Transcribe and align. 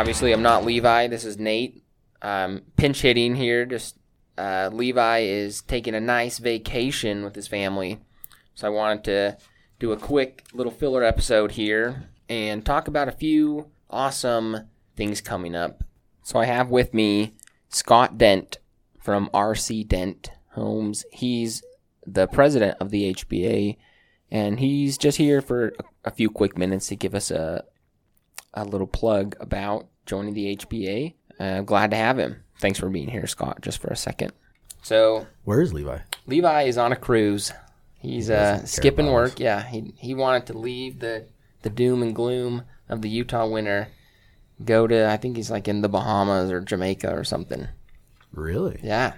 obviously, 0.00 0.32
I'm 0.32 0.40
not 0.40 0.64
Levi. 0.64 1.08
This 1.08 1.26
is 1.26 1.36
Nate. 1.36 1.84
Um, 2.22 2.62
pinch 2.78 3.02
hitting 3.02 3.36
here. 3.36 3.66
Just 3.66 3.98
uh, 4.38 4.70
Levi 4.72 5.18
is 5.18 5.60
taking 5.60 5.94
a 5.94 6.00
nice 6.00 6.38
vacation 6.38 7.22
with 7.22 7.34
his 7.34 7.46
family, 7.46 7.98
so 8.54 8.66
I 8.66 8.70
wanted 8.70 9.04
to 9.04 9.36
do 9.78 9.92
a 9.92 9.98
quick 9.98 10.46
little 10.54 10.72
filler 10.72 11.04
episode 11.04 11.52
here 11.52 12.08
and 12.30 12.64
talk 12.64 12.88
about 12.88 13.08
a 13.08 13.12
few 13.12 13.72
awesome 13.90 14.70
things 14.96 15.20
coming 15.20 15.54
up. 15.54 15.84
So 16.22 16.38
I 16.38 16.46
have 16.46 16.70
with 16.70 16.94
me 16.94 17.34
Scott 17.68 18.16
Dent 18.16 18.56
from 18.98 19.28
RC 19.34 19.86
Dent 19.86 20.30
Homes. 20.52 21.04
He's 21.12 21.62
the 22.06 22.26
president 22.26 22.78
of 22.80 22.88
the 22.88 23.12
HBA, 23.12 23.76
and 24.30 24.60
he's 24.60 24.96
just 24.96 25.18
here 25.18 25.42
for 25.42 25.74
a, 25.78 25.84
a 26.06 26.10
few 26.10 26.30
quick 26.30 26.56
minutes 26.56 26.86
to 26.86 26.96
give 26.96 27.14
us 27.14 27.30
a 27.30 27.64
a 28.54 28.64
little 28.64 28.86
plug 28.86 29.36
about 29.40 29.86
joining 30.06 30.34
the 30.34 30.56
HBA. 30.56 31.14
Uh, 31.38 31.60
glad 31.62 31.90
to 31.90 31.96
have 31.96 32.18
him. 32.18 32.42
Thanks 32.58 32.78
for 32.78 32.88
being 32.88 33.08
here, 33.08 33.26
Scott. 33.26 33.62
Just 33.62 33.78
for 33.80 33.88
a 33.88 33.96
second. 33.96 34.32
So 34.82 35.26
Where 35.44 35.60
is 35.60 35.72
Levi? 35.72 35.98
Levi 36.26 36.62
is 36.62 36.76
on 36.78 36.92
a 36.92 36.96
cruise. 36.96 37.52
He's 37.98 38.28
doesn't 38.28 38.64
uh, 38.64 38.66
skipping 38.66 39.10
work. 39.12 39.32
us. 39.34 39.40
Yeah, 39.40 39.62
he 39.62 39.92
he 39.98 40.14
wanted 40.14 40.46
to 40.46 40.58
leave 40.58 41.00
the 41.00 41.26
the 41.62 41.70
doom 41.70 42.02
and 42.02 42.14
gloom 42.14 42.62
of 42.88 43.02
the 43.02 43.08
Utah 43.10 43.46
winter, 43.46 43.88
go 44.64 44.86
to 44.86 45.08
I 45.10 45.16
think 45.18 45.36
he's 45.36 45.50
like 45.50 45.68
in 45.68 45.82
the 45.82 45.88
Bahamas 45.88 46.50
or 46.50 46.60
Jamaica 46.62 47.10
or 47.14 47.24
something. 47.24 47.68
Really? 48.32 48.80
Yeah, 48.82 49.14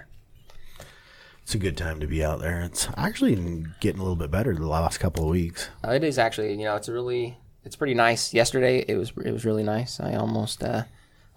It's 1.43 1.55
a 1.55 1.57
good 1.59 1.77
time 1.77 1.99
to 1.99 2.07
be 2.07 2.23
out 2.23 2.39
there. 2.41 2.61
It's 2.61 2.87
actually 2.97 3.35
getting 3.79 3.99
a 3.99 4.03
little 4.03 4.15
bit 4.17 4.31
better 4.31 4.53
the 4.53 4.67
last 4.67 4.97
couple 4.97 5.23
of 5.23 5.29
weeks. 5.29 5.69
Uh, 5.85 5.91
it 5.91 6.03
is 6.03 6.17
actually. 6.17 6.51
You 6.51 6.65
know, 6.65 6.75
it's 6.75 6.87
a 6.89 6.93
really 6.93 7.37
it's 7.65 7.75
pretty 7.75 7.93
nice. 7.93 8.33
Yesterday 8.33 8.83
it 8.87 8.95
was 8.95 9.11
it 9.23 9.31
was 9.31 9.45
really 9.45 9.63
nice. 9.63 9.99
I 9.99 10.15
almost 10.15 10.63
uh, 10.63 10.83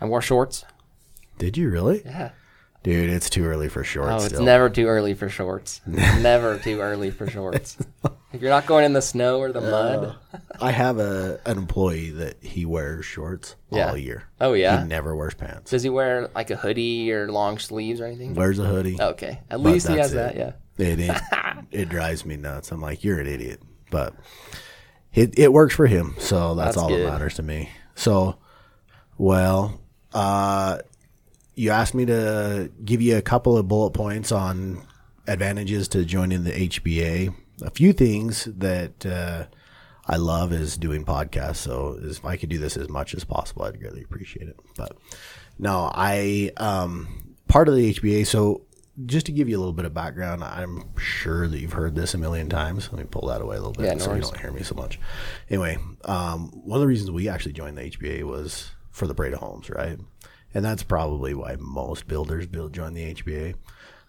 I 0.01 0.05
wore 0.07 0.23
shorts. 0.23 0.65
Did 1.39 1.57
you 1.57 1.71
really? 1.71 2.03
Yeah. 2.05 2.31
Dude, 2.83 3.11
it's 3.11 3.29
too 3.29 3.45
early 3.45 3.69
for 3.69 3.83
shorts. 3.83 4.13
Oh, 4.13 4.17
it's 4.17 4.27
still. 4.27 4.45
never 4.45 4.71
too 4.71 4.87
early 4.87 5.15
for 5.15 5.29
shorts. 5.29 5.81
never 5.87 6.57
too 6.57 6.79
early 6.81 7.11
for 7.11 7.29
shorts. 7.29 7.77
if 8.33 8.41
you're 8.41 8.51
not 8.51 8.67
going 8.67 8.85
in 8.85 8.93
the 8.93 9.03
snow 9.03 9.41
or 9.41 9.51
the 9.51 9.61
mud. 9.61 10.15
I 10.61 10.71
have 10.71 10.99
a 10.99 11.41
an 11.45 11.59
employee 11.59 12.11
that 12.11 12.37
he 12.43 12.65
wears 12.65 13.05
shorts 13.05 13.57
Yeah. 13.73 13.91
all 13.91 13.97
year. 13.97 14.25
Oh 14.41 14.53
yeah. 14.53 14.83
He 14.83 14.87
never 14.87 15.17
wears 15.17 15.35
pants. 15.35 15.73
Does 15.73 15.83
he 15.83 15.89
wear 15.89 16.29
like 16.35 16.51
a 16.51 16.57
hoodie 16.57 17.11
or 17.13 17.31
long 17.31 17.59
sleeves 17.59 18.01
or 18.01 18.07
anything? 18.07 18.35
Wears 18.35 18.61
a 18.61 18.65
hoodie. 18.65 18.97
Okay, 19.01 19.41
at 19.51 19.61
least 19.61 19.89
he 19.89 19.97
has 19.97 20.13
that. 20.13 20.37
Yeah. 20.37 20.53
It, 20.79 21.01
it 21.01 21.17
it 21.73 21.89
drives 21.89 22.25
me 22.25 22.37
nuts. 22.37 22.71
I'm 22.71 22.81
like, 22.81 23.03
you're 23.03 23.19
an 23.19 23.27
idiot, 23.27 23.61
but 23.91 24.15
it 25.17 25.37
it 25.39 25.53
works 25.53 25.75
for 25.75 25.87
him, 25.87 26.15
so 26.19 26.55
that's, 26.55 26.69
That's 26.69 26.77
all 26.77 26.89
good. 26.89 27.05
that 27.07 27.11
matters 27.13 27.35
to 27.35 27.43
me. 27.43 27.71
So, 27.95 28.37
well, 29.19 29.81
uh, 30.13 30.79
you 31.55 31.71
asked 31.71 31.95
me 31.95 32.05
to 32.07 32.71
give 32.85 33.01
you 33.03 33.17
a 33.17 33.23
couple 33.23 33.57
of 33.57 33.67
bullet 33.67 33.93
points 33.93 34.31
on 34.31 34.87
advantages 35.27 35.89
to 35.89 36.05
joining 36.05 36.45
the 36.45 36.53
HBA. 36.53 37.35
A 37.63 37.71
few 37.71 37.93
things 37.95 38.45
that 38.45 39.07
uh, 39.07 39.47
I 40.07 40.17
love 40.17 40.53
is 40.53 40.77
doing 40.77 41.05
podcasts. 41.07 41.57
So 41.57 41.99
if 42.01 42.25
I 42.25 42.37
could 42.37 42.51
do 42.51 42.59
this 42.59 42.77
as 42.77 42.91
much 42.91 43.15
as 43.15 43.25
possible, 43.25 43.63
I'd 43.65 43.81
really 43.81 44.03
appreciate 44.03 44.49
it. 44.49 44.57
But 44.77 44.97
no, 45.59 45.91
I 45.95 46.53
um, 46.59 47.35
part 47.49 47.69
of 47.69 47.75
the 47.75 47.95
HBA. 47.95 48.27
So 48.27 48.61
just 49.05 49.27
to 49.27 49.33
give 49.33 49.49
you 49.49 49.57
a 49.57 49.61
little 49.61 49.75
bit 49.75 49.85
of 49.85 49.93
background, 49.93 50.43
I'm 50.43 50.97
sure 50.97 51.47
that 51.49 51.59
you've 51.59 51.75
heard 51.75 51.95
this 51.95 52.15
a 52.15 52.19
million 52.19 52.49
times. 52.49 52.91
Let 52.91 53.01
me 53.01 53.07
pull 53.11 53.29
that 53.29 53.43
away 53.43 53.57
a 53.57 53.59
little 53.59 53.75
bit 53.75 53.85
Yeah, 53.85 53.95
no 53.95 54.05
so 54.05 54.15
you 54.15 54.23
don't 54.23 54.41
hear 54.41 54.53
me 54.53 54.63
so 54.63 54.75
much. 54.75 54.99
Anyway, 55.51 55.77
um, 56.07 56.49
one 56.65 56.79
of 56.79 56.81
the 56.81 56.87
reasons 56.87 57.11
we 57.11 57.29
actually 57.29 57.53
joined 57.53 57.77
the 57.77 57.83
HBA 57.83 58.23
was 58.23 58.71
for 58.91 59.07
the 59.07 59.15
parade 59.15 59.35
of 59.35 59.41
homes, 59.41 59.69
right? 59.69 59.99
And 60.55 60.65
that's 60.65 60.83
probably 60.83 61.35
why 61.35 61.57
most 61.59 62.09
builders 62.09 62.47
build 62.47 62.73
join 62.73 62.95
the 62.95 63.15
HBA. 63.15 63.57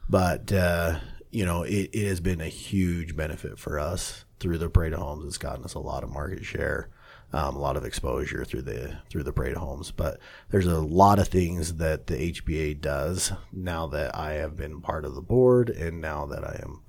But 0.10 0.54
uh, 0.54 1.00
you 1.32 1.46
know, 1.46 1.64
it, 1.64 1.90
it 1.92 2.08
has 2.08 2.22
been 2.22 2.40
a 2.40 2.48
huge 2.48 3.16
benefit 3.16 3.60
for 3.60 3.80
us 3.80 4.24
through 4.40 4.58
the 4.60 4.70
parade 4.70 4.94
of 4.94 5.00
homes. 5.00 5.26
It's 5.26 5.38
gotten 5.38 5.66
us 5.66 5.74
a 5.74 5.80
lot 5.80 6.04
of 6.04 6.10
market 6.10 6.46
share, 6.46 6.90
um, 7.34 7.56
a 7.56 7.60
lot 7.60 7.78
of 7.78 7.86
exposure 7.86 8.46
through 8.46 8.64
the 8.64 8.98
through 9.10 9.24
the 9.24 9.34
parade 9.34 9.58
homes. 9.58 9.92
But 9.92 10.20
there's 10.50 10.66
a 10.66 10.80
lot 10.80 11.20
of 11.20 11.28
things 11.28 11.76
that 11.76 12.08
the 12.08 12.32
HBA 12.32 12.82
does 12.82 13.34
now 13.52 13.88
that 13.88 14.16
I 14.16 14.34
have 14.34 14.56
been 14.56 14.82
part 14.82 15.06
of 15.06 15.16
the 15.16 15.22
board 15.22 15.70
and 15.70 16.00
now 16.02 16.26
that 16.28 16.44
I 16.44 16.60
am 16.64 16.82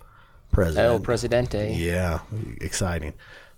president. 0.52 0.86
El 0.86 1.00
Presidente. 1.00 1.74
Yeah, 1.74 2.20
exciting. 2.60 3.14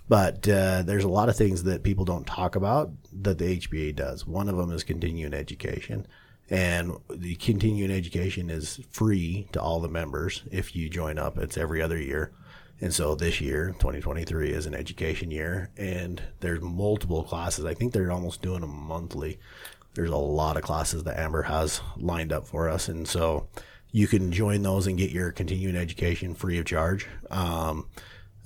But 0.08 0.48
uh, 0.48 0.82
there's 0.82 1.04
a 1.04 1.08
lot 1.08 1.28
of 1.28 1.36
things 1.36 1.62
that 1.62 1.84
people 1.84 2.04
don't 2.04 2.26
talk 2.26 2.56
about 2.56 2.90
that 3.22 3.38
the 3.38 3.58
HBA 3.58 3.94
does. 3.94 4.26
One 4.26 4.48
of 4.48 4.56
them 4.56 4.72
is 4.72 4.82
continuing 4.82 5.32
education. 5.32 6.06
And 6.50 6.96
the 7.08 7.36
continuing 7.36 7.92
education 7.92 8.50
is 8.50 8.80
free 8.90 9.46
to 9.52 9.62
all 9.62 9.78
the 9.78 9.88
members 9.88 10.42
if 10.50 10.74
you 10.74 10.88
join 10.88 11.16
up. 11.16 11.38
It's 11.38 11.56
every 11.56 11.80
other 11.80 11.96
year. 11.96 12.32
And 12.80 12.94
so 12.94 13.14
this 13.14 13.40
year, 13.40 13.68
2023, 13.78 14.50
is 14.50 14.66
an 14.66 14.74
education 14.74 15.30
year. 15.30 15.70
And 15.76 16.22
there's 16.40 16.60
multiple 16.60 17.22
classes. 17.22 17.64
I 17.64 17.74
think 17.74 17.92
they're 17.92 18.12
almost 18.12 18.42
doing 18.42 18.62
them 18.62 18.74
monthly. 18.74 19.38
There's 19.94 20.10
a 20.10 20.16
lot 20.16 20.56
of 20.56 20.62
classes 20.62 21.04
that 21.04 21.18
Amber 21.18 21.42
has 21.42 21.80
lined 21.96 22.32
up 22.32 22.46
for 22.46 22.68
us. 22.68 22.88
And 22.88 23.06
so 23.06 23.48
you 23.92 24.06
can 24.06 24.32
join 24.32 24.62
those 24.62 24.86
and 24.86 24.96
get 24.96 25.10
your 25.10 25.32
continuing 25.32 25.76
education 25.76 26.34
free 26.34 26.58
of 26.58 26.64
charge. 26.64 27.06
Um, 27.30 27.86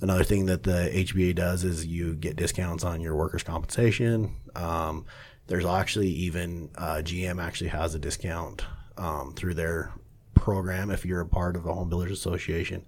Another 0.01 0.23
thing 0.23 0.45
that 0.47 0.63
the 0.63 0.89
HBA 0.93 1.35
does 1.35 1.63
is 1.63 1.85
you 1.85 2.15
get 2.15 2.35
discounts 2.35 2.83
on 2.83 2.99
your 2.99 3.15
workers' 3.15 3.43
compensation. 3.43 4.35
Um, 4.55 5.05
there's 5.47 5.65
actually 5.65 6.09
even 6.09 6.69
uh, 6.75 7.01
GM 7.03 7.41
actually 7.41 7.69
has 7.69 7.95
a 7.95 7.99
discount 7.99 8.65
um, 8.97 9.33
through 9.35 9.53
their 9.53 9.93
program 10.33 10.91
if 10.91 11.05
you're 11.05 11.21
a 11.21 11.27
part 11.27 11.55
of 11.55 11.65
a 11.65 11.73
home 11.73 11.89
builders 11.89 12.11
association. 12.11 12.85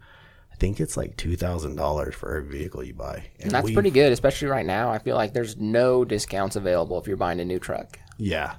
I 0.57 0.59
think 0.59 0.79
it's 0.79 0.97
like 0.97 1.15
two 1.17 1.35
thousand 1.37 1.75
dollars 1.75 2.15
for 2.15 2.35
every 2.35 2.57
vehicle 2.57 2.83
you 2.83 2.95
buy. 2.95 3.25
And 3.39 3.51
That's 3.51 3.69
pretty 3.69 3.91
good, 3.91 4.11
especially 4.11 4.47
right 4.47 4.65
now. 4.65 4.89
I 4.89 4.97
feel 4.97 5.15
like 5.15 5.33
there's 5.33 5.55
no 5.57 6.03
discounts 6.03 6.55
available 6.55 6.97
if 6.99 7.05
you're 7.07 7.15
buying 7.15 7.39
a 7.39 7.45
new 7.45 7.59
truck. 7.59 7.99
Yeah, 8.17 8.55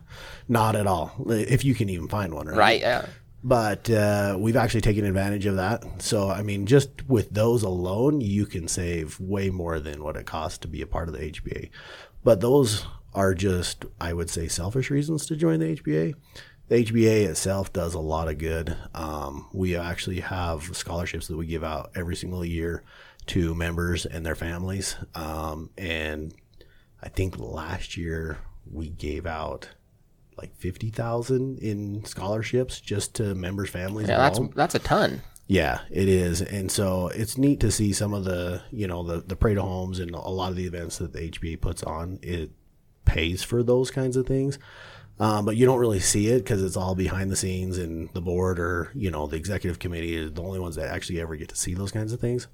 not 0.48 0.76
at 0.76 0.86
all. 0.86 1.12
If 1.28 1.64
you 1.64 1.74
can 1.74 1.88
even 1.88 2.06
find 2.06 2.32
one, 2.32 2.46
right? 2.46 2.56
Right? 2.56 2.80
Yeah. 2.80 3.06
but 3.42 3.90
uh, 3.90 4.36
we've 4.38 4.54
actually 4.56 4.82
taken 4.82 5.04
advantage 5.04 5.46
of 5.46 5.56
that. 5.56 5.84
So, 6.00 6.30
I 6.30 6.42
mean, 6.42 6.66
just 6.66 7.08
with 7.08 7.30
those 7.30 7.64
alone, 7.64 8.20
you 8.20 8.46
can 8.46 8.68
save 8.68 9.18
way 9.18 9.50
more 9.50 9.80
than 9.80 10.04
what 10.04 10.16
it 10.16 10.26
costs 10.26 10.58
to 10.58 10.68
be 10.68 10.80
a 10.82 10.86
part 10.86 11.08
of 11.08 11.14
the 11.14 11.32
HBA. 11.32 11.70
But 12.22 12.40
those 12.40 12.86
are 13.12 13.34
just, 13.34 13.84
I 14.00 14.12
would 14.12 14.30
say, 14.30 14.46
selfish 14.46 14.90
reasons 14.90 15.26
to 15.26 15.34
join 15.34 15.58
the 15.58 15.74
HBA. 15.74 16.14
The 16.68 16.84
HBA 16.84 17.26
itself 17.28 17.72
does 17.72 17.94
a 17.94 18.00
lot 18.00 18.28
of 18.28 18.38
good. 18.38 18.76
Um, 18.94 19.48
we 19.52 19.76
actually 19.76 20.20
have 20.20 20.76
scholarships 20.76 21.28
that 21.28 21.36
we 21.36 21.46
give 21.46 21.64
out 21.64 21.90
every 21.94 22.14
single 22.14 22.44
year 22.44 22.84
to 23.28 23.54
members 23.54 24.04
and 24.06 24.24
their 24.24 24.34
families. 24.34 24.96
Um, 25.14 25.70
and 25.78 26.34
I 27.02 27.08
think 27.08 27.38
last 27.38 27.96
year 27.96 28.38
we 28.70 28.90
gave 28.90 29.26
out 29.26 29.70
like 30.36 30.54
50,000 30.56 31.58
in 31.58 32.04
scholarships 32.04 32.80
just 32.80 33.14
to 33.16 33.34
members' 33.34 33.70
families. 33.70 34.08
Yeah, 34.08 34.18
that's 34.18 34.38
that's 34.54 34.74
a 34.74 34.78
ton. 34.78 35.22
Yeah, 35.46 35.80
it 35.90 36.08
is. 36.08 36.42
And 36.42 36.70
so 36.70 37.08
it's 37.08 37.38
neat 37.38 37.60
to 37.60 37.70
see 37.70 37.94
some 37.94 38.12
of 38.12 38.24
the, 38.24 38.62
you 38.70 38.86
know, 38.86 39.02
the, 39.02 39.22
the 39.22 39.34
parade 39.34 39.56
of 39.56 39.64
homes 39.64 39.98
and 39.98 40.14
a 40.14 40.18
lot 40.18 40.50
of 40.50 40.56
the 40.56 40.66
events 40.66 40.98
that 40.98 41.14
the 41.14 41.30
HBA 41.30 41.60
puts 41.62 41.82
on. 41.82 42.18
It 42.22 42.50
pays 43.06 43.42
for 43.42 43.62
those 43.62 43.90
kinds 43.90 44.16
of 44.16 44.26
things. 44.26 44.58
Um, 45.20 45.44
but 45.44 45.56
you 45.56 45.66
don't 45.66 45.80
really 45.80 45.98
see 45.98 46.28
it 46.28 46.38
because 46.38 46.62
it's 46.62 46.76
all 46.76 46.94
behind 46.94 47.30
the 47.30 47.36
scenes 47.36 47.76
and 47.76 48.08
the 48.14 48.20
board 48.20 48.60
or, 48.60 48.92
you 48.94 49.10
know, 49.10 49.26
the 49.26 49.36
executive 49.36 49.80
committee 49.80 50.16
is 50.16 50.32
the 50.32 50.42
only 50.42 50.60
ones 50.60 50.76
that 50.76 50.90
actually 50.90 51.20
ever 51.20 51.34
get 51.34 51.48
to 51.48 51.56
see 51.56 51.74
those 51.74 51.90
kinds 51.90 52.12
of 52.12 52.20
things. 52.20 52.46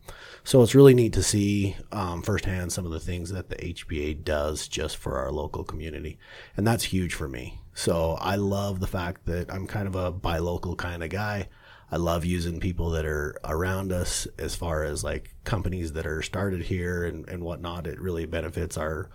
So 0.45 0.63
it's 0.63 0.75
really 0.75 0.95
neat 0.95 1.13
to 1.13 1.23
see 1.23 1.77
um, 1.93 2.23
firsthand 2.23 2.73
some 2.73 2.87
of 2.87 2.93
the 2.93 3.01
things 3.01 3.31
that 3.31 3.51
the 3.51 3.57
HBA 3.57 4.25
does 4.25 4.67
just 4.67 4.97
for 4.97 5.19
our 5.19 5.31
local 5.31 5.63
community. 5.63 6.19
And 6.57 6.67
that's 6.67 6.85
huge 6.85 7.13
for 7.13 7.29
me. 7.29 7.61
So 7.75 8.13
I 8.21 8.37
love 8.37 8.81
the 8.81 8.87
fact 8.87 9.27
that 9.27 9.53
I'm 9.53 9.67
kind 9.67 9.87
of 9.87 9.95
a 9.95 10.11
buy 10.11 10.39
local 10.39 10.75
kind 10.75 11.03
of 11.03 11.11
guy. 11.11 11.49
I 11.91 11.97
love 11.97 12.25
using 12.25 12.61
people 12.61 12.91
that 12.91 13.05
are 13.05 13.39
around 13.45 13.93
us 13.93 14.27
as 14.39 14.57
far 14.57 14.85
as 14.85 15.05
like 15.05 15.35
companies 15.45 15.93
that 15.93 16.07
are 16.07 16.23
started 16.23 16.63
here 16.63 17.05
and, 17.05 17.29
and 17.29 17.45
whatnot. 17.45 17.87
It 17.87 18.01
really 18.01 18.25
benefits 18.25 18.79
our 18.79 19.11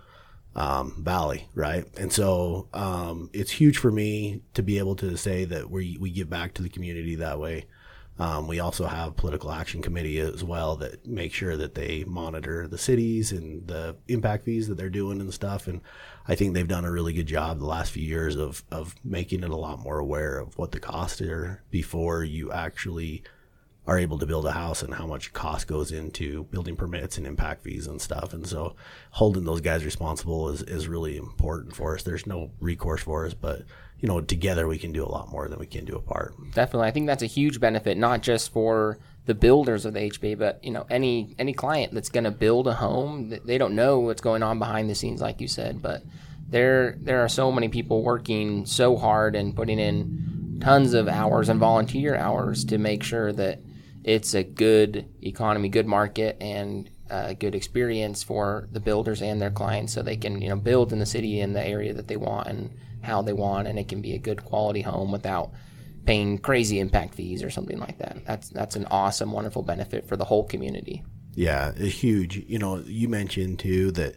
um, 0.55 1.03
valley, 1.03 1.47
right? 1.53 1.85
And 1.97 2.11
so 2.11 2.67
um, 2.73 3.29
it's 3.33 3.51
huge 3.51 3.77
for 3.77 3.91
me 3.91 4.41
to 4.53 4.63
be 4.63 4.77
able 4.77 4.95
to 4.97 5.15
say 5.17 5.45
that 5.45 5.69
we, 5.69 5.97
we 5.99 6.11
give 6.11 6.29
back 6.29 6.53
to 6.55 6.61
the 6.61 6.69
community 6.69 7.15
that 7.15 7.39
way. 7.39 7.65
Um, 8.17 8.49
we 8.49 8.59
also 8.59 8.85
have 8.85 9.15
political 9.15 9.49
action 9.49 9.81
committee 9.81 10.19
as 10.19 10.43
well 10.43 10.75
that 10.77 11.07
make 11.07 11.31
sure 11.31 11.55
that 11.55 11.75
they 11.75 12.03
monitor 12.03 12.67
the 12.67 12.77
cities 12.77 13.31
and 13.31 13.65
the 13.65 13.95
impact 14.09 14.43
fees 14.43 14.67
that 14.67 14.75
they're 14.75 14.89
doing 14.89 15.21
and 15.21 15.33
stuff. 15.33 15.67
And 15.67 15.79
I 16.27 16.35
think 16.35 16.53
they've 16.53 16.67
done 16.67 16.83
a 16.83 16.91
really 16.91 17.13
good 17.13 17.27
job 17.27 17.59
the 17.59 17.65
last 17.65 17.93
few 17.93 18.03
years 18.03 18.35
of, 18.35 18.63
of 18.71 18.93
making 19.05 19.43
it 19.43 19.49
a 19.49 19.55
lot 19.55 19.79
more 19.79 19.99
aware 19.99 20.37
of 20.37 20.57
what 20.57 20.73
the 20.73 20.81
costs 20.81 21.21
are 21.21 21.63
before 21.71 22.25
you 22.25 22.51
actually 22.51 23.23
are 23.89 23.97
able 23.97 24.19
to 24.19 24.25
build 24.27 24.45
a 24.45 24.51
house 24.51 24.83
and 24.83 24.93
how 24.93 25.07
much 25.07 25.33
cost 25.33 25.65
goes 25.65 25.91
into 25.91 26.43
building 26.45 26.75
permits 26.75 27.17
and 27.17 27.25
impact 27.25 27.63
fees 27.63 27.87
and 27.87 27.99
stuff. 27.99 28.33
And 28.33 28.45
so 28.45 28.75
holding 29.09 29.45
those 29.45 29.61
guys 29.61 29.83
responsible 29.83 30.49
is, 30.49 30.61
is 30.61 30.87
really 30.87 31.17
important 31.17 31.75
for 31.75 31.95
us. 31.95 32.03
There's 32.03 32.27
no 32.27 32.51
recourse 32.59 33.01
for 33.01 33.25
us, 33.25 33.33
but 33.33 33.63
you 33.99 34.07
know, 34.07 34.21
together 34.21 34.67
we 34.67 34.77
can 34.77 34.91
do 34.91 35.03
a 35.03 35.09
lot 35.09 35.31
more 35.31 35.47
than 35.47 35.57
we 35.57 35.65
can 35.65 35.85
do 35.85 35.95
apart. 35.95 36.35
Definitely. 36.53 36.87
I 36.87 36.91
think 36.91 37.07
that's 37.07 37.23
a 37.23 37.25
huge 37.27 37.59
benefit, 37.59 37.97
not 37.97 38.21
just 38.21 38.53
for 38.53 38.99
the 39.25 39.33
builders 39.33 39.85
of 39.85 39.95
the 39.95 40.01
HBA, 40.01 40.37
but 40.37 40.63
you 40.63 40.69
know, 40.69 40.85
any 40.91 41.35
any 41.39 41.53
client 41.53 41.91
that's 41.91 42.09
going 42.09 42.25
to 42.25 42.31
build 42.31 42.67
a 42.67 42.75
home, 42.75 43.33
they 43.43 43.57
don't 43.57 43.75
know 43.75 43.99
what's 44.01 44.21
going 44.21 44.43
on 44.43 44.59
behind 44.59 44.87
the 44.87 44.95
scenes, 44.95 45.19
like 45.19 45.41
you 45.41 45.47
said. 45.47 45.81
But 45.81 46.03
there 46.47 46.95
there 47.01 47.23
are 47.23 47.27
so 47.27 47.51
many 47.51 47.69
people 47.69 48.03
working 48.03 48.67
so 48.67 48.97
hard 48.97 49.35
and 49.35 49.55
putting 49.55 49.79
in 49.79 50.59
tons 50.61 50.93
of 50.93 51.07
hours 51.07 51.49
and 51.49 51.59
volunteer 51.59 52.15
hours 52.15 52.65
to 52.65 52.77
make 52.77 53.01
sure 53.01 53.33
that 53.33 53.59
it's 54.03 54.33
a 54.33 54.43
good 54.43 55.05
economy, 55.21 55.69
good 55.69 55.87
market, 55.87 56.37
and 56.41 56.89
a 57.09 57.33
good 57.33 57.55
experience 57.55 58.23
for 58.23 58.67
the 58.71 58.79
builders 58.79 59.21
and 59.21 59.41
their 59.41 59.51
clients, 59.51 59.93
so 59.93 60.01
they 60.01 60.17
can 60.17 60.41
you 60.41 60.49
know 60.49 60.55
build 60.55 60.93
in 60.93 60.99
the 60.99 61.05
city 61.05 61.39
in 61.39 61.53
the 61.53 61.65
area 61.65 61.93
that 61.93 62.07
they 62.07 62.17
want 62.17 62.47
and 62.47 62.71
how 63.01 63.21
they 63.21 63.33
want, 63.33 63.67
and 63.67 63.79
it 63.79 63.87
can 63.87 64.01
be 64.01 64.13
a 64.13 64.19
good 64.19 64.43
quality 64.43 64.81
home 64.81 65.11
without 65.11 65.51
paying 66.05 66.37
crazy 66.37 66.79
impact 66.79 67.15
fees 67.15 67.43
or 67.43 67.49
something 67.49 67.77
like 67.77 67.97
that. 67.99 68.17
That's 68.25 68.49
that's 68.49 68.75
an 68.75 68.85
awesome, 68.91 69.31
wonderful 69.31 69.63
benefit 69.63 70.07
for 70.07 70.17
the 70.17 70.25
whole 70.25 70.43
community. 70.43 71.03
Yeah, 71.35 71.71
it's 71.75 71.95
huge. 71.95 72.37
You 72.47 72.59
know, 72.59 72.83
you 72.85 73.07
mentioned 73.07 73.59
too 73.59 73.91
that 73.91 74.15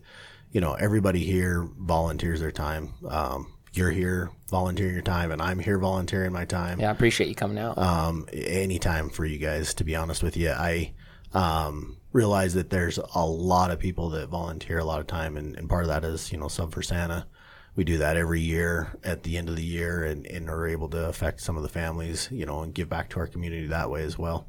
you 0.50 0.60
know 0.60 0.74
everybody 0.74 1.24
here 1.24 1.68
volunteers 1.78 2.40
their 2.40 2.52
time. 2.52 2.94
Um, 3.08 3.52
you're 3.72 3.90
here 3.90 4.30
volunteering 4.48 4.94
your 4.94 5.02
time, 5.02 5.30
and 5.30 5.40
I'm 5.40 5.58
here 5.58 5.78
volunteering 5.78 6.32
my 6.32 6.44
time. 6.44 6.80
Yeah, 6.80 6.88
I 6.88 6.92
appreciate 6.92 7.28
you 7.28 7.34
coming 7.34 7.58
out. 7.58 7.78
Um, 7.78 8.26
anytime 8.32 9.08
for 9.08 9.24
you 9.24 9.38
guys, 9.38 9.74
to 9.74 9.84
be 9.84 9.96
honest 9.96 10.22
with 10.22 10.36
you, 10.36 10.50
I 10.50 10.92
um, 11.32 11.96
realize 12.12 12.54
that 12.54 12.70
there's 12.70 12.98
a 12.98 13.26
lot 13.26 13.70
of 13.70 13.78
people 13.78 14.10
that 14.10 14.28
volunteer 14.28 14.78
a 14.78 14.84
lot 14.84 15.00
of 15.00 15.06
time, 15.06 15.36
and, 15.36 15.56
and 15.56 15.68
part 15.68 15.84
of 15.84 15.88
that 15.88 16.04
is 16.04 16.30
you 16.30 16.38
know 16.38 16.48
Sub 16.48 16.72
for 16.72 16.82
Santa. 16.82 17.26
We 17.74 17.84
do 17.84 17.96
that 17.98 18.18
every 18.18 18.42
year 18.42 18.98
at 19.02 19.22
the 19.22 19.38
end 19.38 19.48
of 19.48 19.56
the 19.56 19.64
year, 19.64 20.04
and, 20.04 20.26
and 20.26 20.50
are 20.50 20.66
able 20.66 20.90
to 20.90 21.08
affect 21.08 21.40
some 21.40 21.56
of 21.56 21.62
the 21.62 21.70
families, 21.70 22.28
you 22.30 22.44
know, 22.44 22.60
and 22.60 22.74
give 22.74 22.90
back 22.90 23.08
to 23.10 23.20
our 23.20 23.26
community 23.26 23.66
that 23.68 23.90
way 23.90 24.02
as 24.02 24.18
well. 24.18 24.46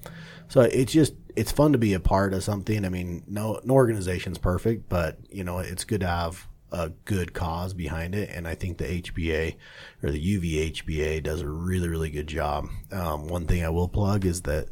So 0.49 0.61
it's 0.61 0.91
just 0.91 1.13
it's 1.37 1.51
fun 1.51 1.71
to 1.71 1.77
be 1.77 1.93
a 1.93 2.01
part 2.01 2.33
of 2.33 2.43
something. 2.43 2.83
I 2.83 2.89
mean, 2.89 3.23
no 3.27 3.61
no 3.63 3.75
organization's 3.75 4.37
perfect, 4.37 4.89
but 4.89 5.17
you 5.31 5.45
know, 5.45 5.59
it's 5.59 5.85
good 5.85 6.01
to 6.01 6.07
have 6.07 6.47
a 6.73 6.89
good 7.05 7.33
cause 7.33 7.73
behind 7.73 8.15
it. 8.15 8.29
And 8.31 8.47
I 8.47 8.55
think 8.55 8.77
the 8.77 9.01
HBA 9.01 9.55
or 10.01 10.11
the 10.11 10.39
UVHBA 10.39 11.23
does 11.23 11.41
a 11.41 11.47
really, 11.47 11.87
really 11.87 12.09
good 12.09 12.27
job. 12.27 12.67
Um, 12.91 13.27
one 13.27 13.45
thing 13.45 13.63
I 13.63 13.69
will 13.69 13.87
plug 13.87 14.25
is 14.25 14.41
that 14.41 14.69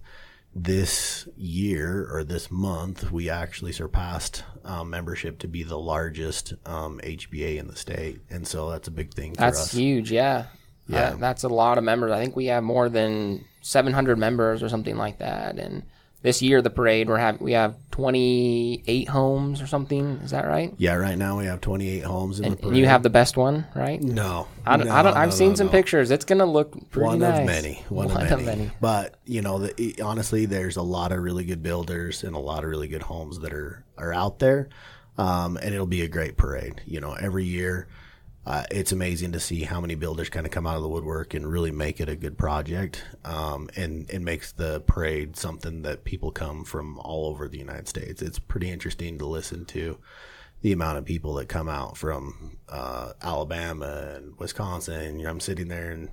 this 0.54 1.30
year 1.38 2.10
or 2.12 2.24
this 2.24 2.52
month, 2.52 3.12
we 3.12 3.30
actually 3.30 3.72
surpassed 3.72 4.44
um, 4.66 4.90
membership 4.90 5.40
to 5.40 5.48
be 5.48 5.64
the 5.64 5.78
largest 5.78 6.54
um, 6.66 7.00
HBA 7.04 7.58
in 7.58 7.68
the 7.68 7.76
state. 7.76 8.20
And 8.30 8.46
so 8.46 8.70
that's 8.72 8.88
a 8.88 8.92
big 8.92 9.14
thing 9.14 9.36
for 9.36 9.42
that's 9.42 9.62
us. 9.62 9.72
huge. 9.72 10.12
Yeah. 10.12 10.48
Yeah. 10.88 11.12
Uh, 11.12 11.16
that's 11.18 11.44
a 11.44 11.50
lot 11.50 11.78
of 11.78 11.84
members. 11.84 12.12
I 12.12 12.20
think 12.20 12.36
we 12.36 12.48
have 12.48 12.64
more 12.64 12.90
than 12.90 13.46
700 13.62 14.18
members 14.18 14.64
or 14.64 14.68
something 14.68 14.98
like 14.98 15.20
that. 15.20 15.58
And 15.58 15.84
this 16.24 16.42
year, 16.42 16.62
the 16.62 16.70
parade, 16.70 17.10
we're 17.10 17.18
have 17.18 17.42
we 17.42 17.54
have 17.54 17.76
28 17.92 19.08
homes 19.10 19.62
or 19.62 19.68
something. 19.68 20.20
Is 20.24 20.32
that 20.32 20.46
right? 20.46 20.74
Yeah, 20.78 20.94
right 20.94 21.18
now 21.18 21.38
we 21.40 21.46
have 21.46 21.62
28 21.62 22.04
homes 22.04 22.40
in 22.40 22.46
And, 22.46 22.64
and 22.64 22.78
you 22.78 22.86
have 22.86 23.02
the 23.04 23.10
best 23.10 23.38
one, 23.38 23.66
right? 23.76 24.00
no, 24.02 24.48
I 24.66 24.78
don't, 24.78 24.88
no, 24.88 24.94
I 24.94 25.02
don't, 25.02 25.18
I've 25.18 25.30
no, 25.30 25.36
seen 25.36 25.50
no, 25.50 25.56
some 25.56 25.70
pictures. 25.70 26.12
It's 26.12 26.26
gonna 26.26 26.46
look 26.46 26.90
pretty 26.92 27.08
one 27.08 27.20
nice. 27.20 27.40
of 27.40 27.46
many 27.46 27.84
one, 27.90 28.10
One 28.10 28.28
of, 28.28 28.46
many. 28.46 28.72
but 28.80 29.16
you 29.26 29.42
know 29.42 29.60
the, 29.60 30.02
honestly 30.04 30.46
there's 30.46 30.78
a 30.78 30.82
lot 30.84 31.12
of 31.12 31.20
really 31.24 31.44
good 31.44 31.64
builders 31.64 32.24
and 32.24 32.36
a 32.36 32.40
lot 32.40 32.64
of 32.64 32.70
really 32.70 32.88
good 32.88 33.04
homes 33.04 33.40
that 33.40 33.54
are 33.54 33.84
are 33.98 34.14
out 34.14 34.40
there 34.40 34.70
um, 35.18 35.58
and 35.58 35.74
it'll 35.74 35.88
be 35.88 36.02
a 36.04 36.08
great 36.08 36.38
parade 36.38 36.82
you 36.86 37.00
know 37.02 37.14
every 37.14 37.46
year 37.46 37.88
uh, 38.46 38.64
it's 38.72 38.92
amazing 38.92 39.32
to 39.32 39.40
see 39.40 39.64
how 39.64 39.80
many 39.80 39.96
builders 39.96 40.30
kind 40.30 40.46
of 40.46 40.52
come 40.52 40.66
out 40.66 40.76
of 40.76 40.82
the 40.82 40.90
woodwork 40.90 41.34
and 41.34 41.52
really 41.52 41.72
make 41.72 42.00
it 42.00 42.10
a 42.10 42.16
good 42.16 42.38
project 42.38 43.04
um, 43.24 43.70
and 43.76 44.10
it 44.10 44.22
makes 44.22 44.52
the 44.52 44.82
parade 44.82 45.36
something 45.36 45.82
that 45.84 46.04
people 46.04 46.32
come 46.32 46.64
from 46.64 46.98
all 47.00 47.28
over 47.28 47.48
the 47.48 47.60
United 47.60 47.88
States 47.88 48.22
it's 48.22 48.40
pretty 48.40 48.70
interesting 48.70 49.18
to 49.18 49.26
listen 49.26 49.66
to 49.66 49.98
the 50.62 50.72
amount 50.72 50.98
of 50.98 51.06
people 51.06 51.34
that 51.36 51.50
come 51.50 51.68
out 51.68 51.98
from 51.98 52.58
uh, 52.70 53.14
Alabama 53.22 54.14
and 54.16 54.38
Wisconsin. 54.38 55.18
You 55.20 55.26
know, 55.26 55.32
I'm 55.32 55.40
sitting 55.40 55.68
there 55.68 55.92
and 55.92 56.10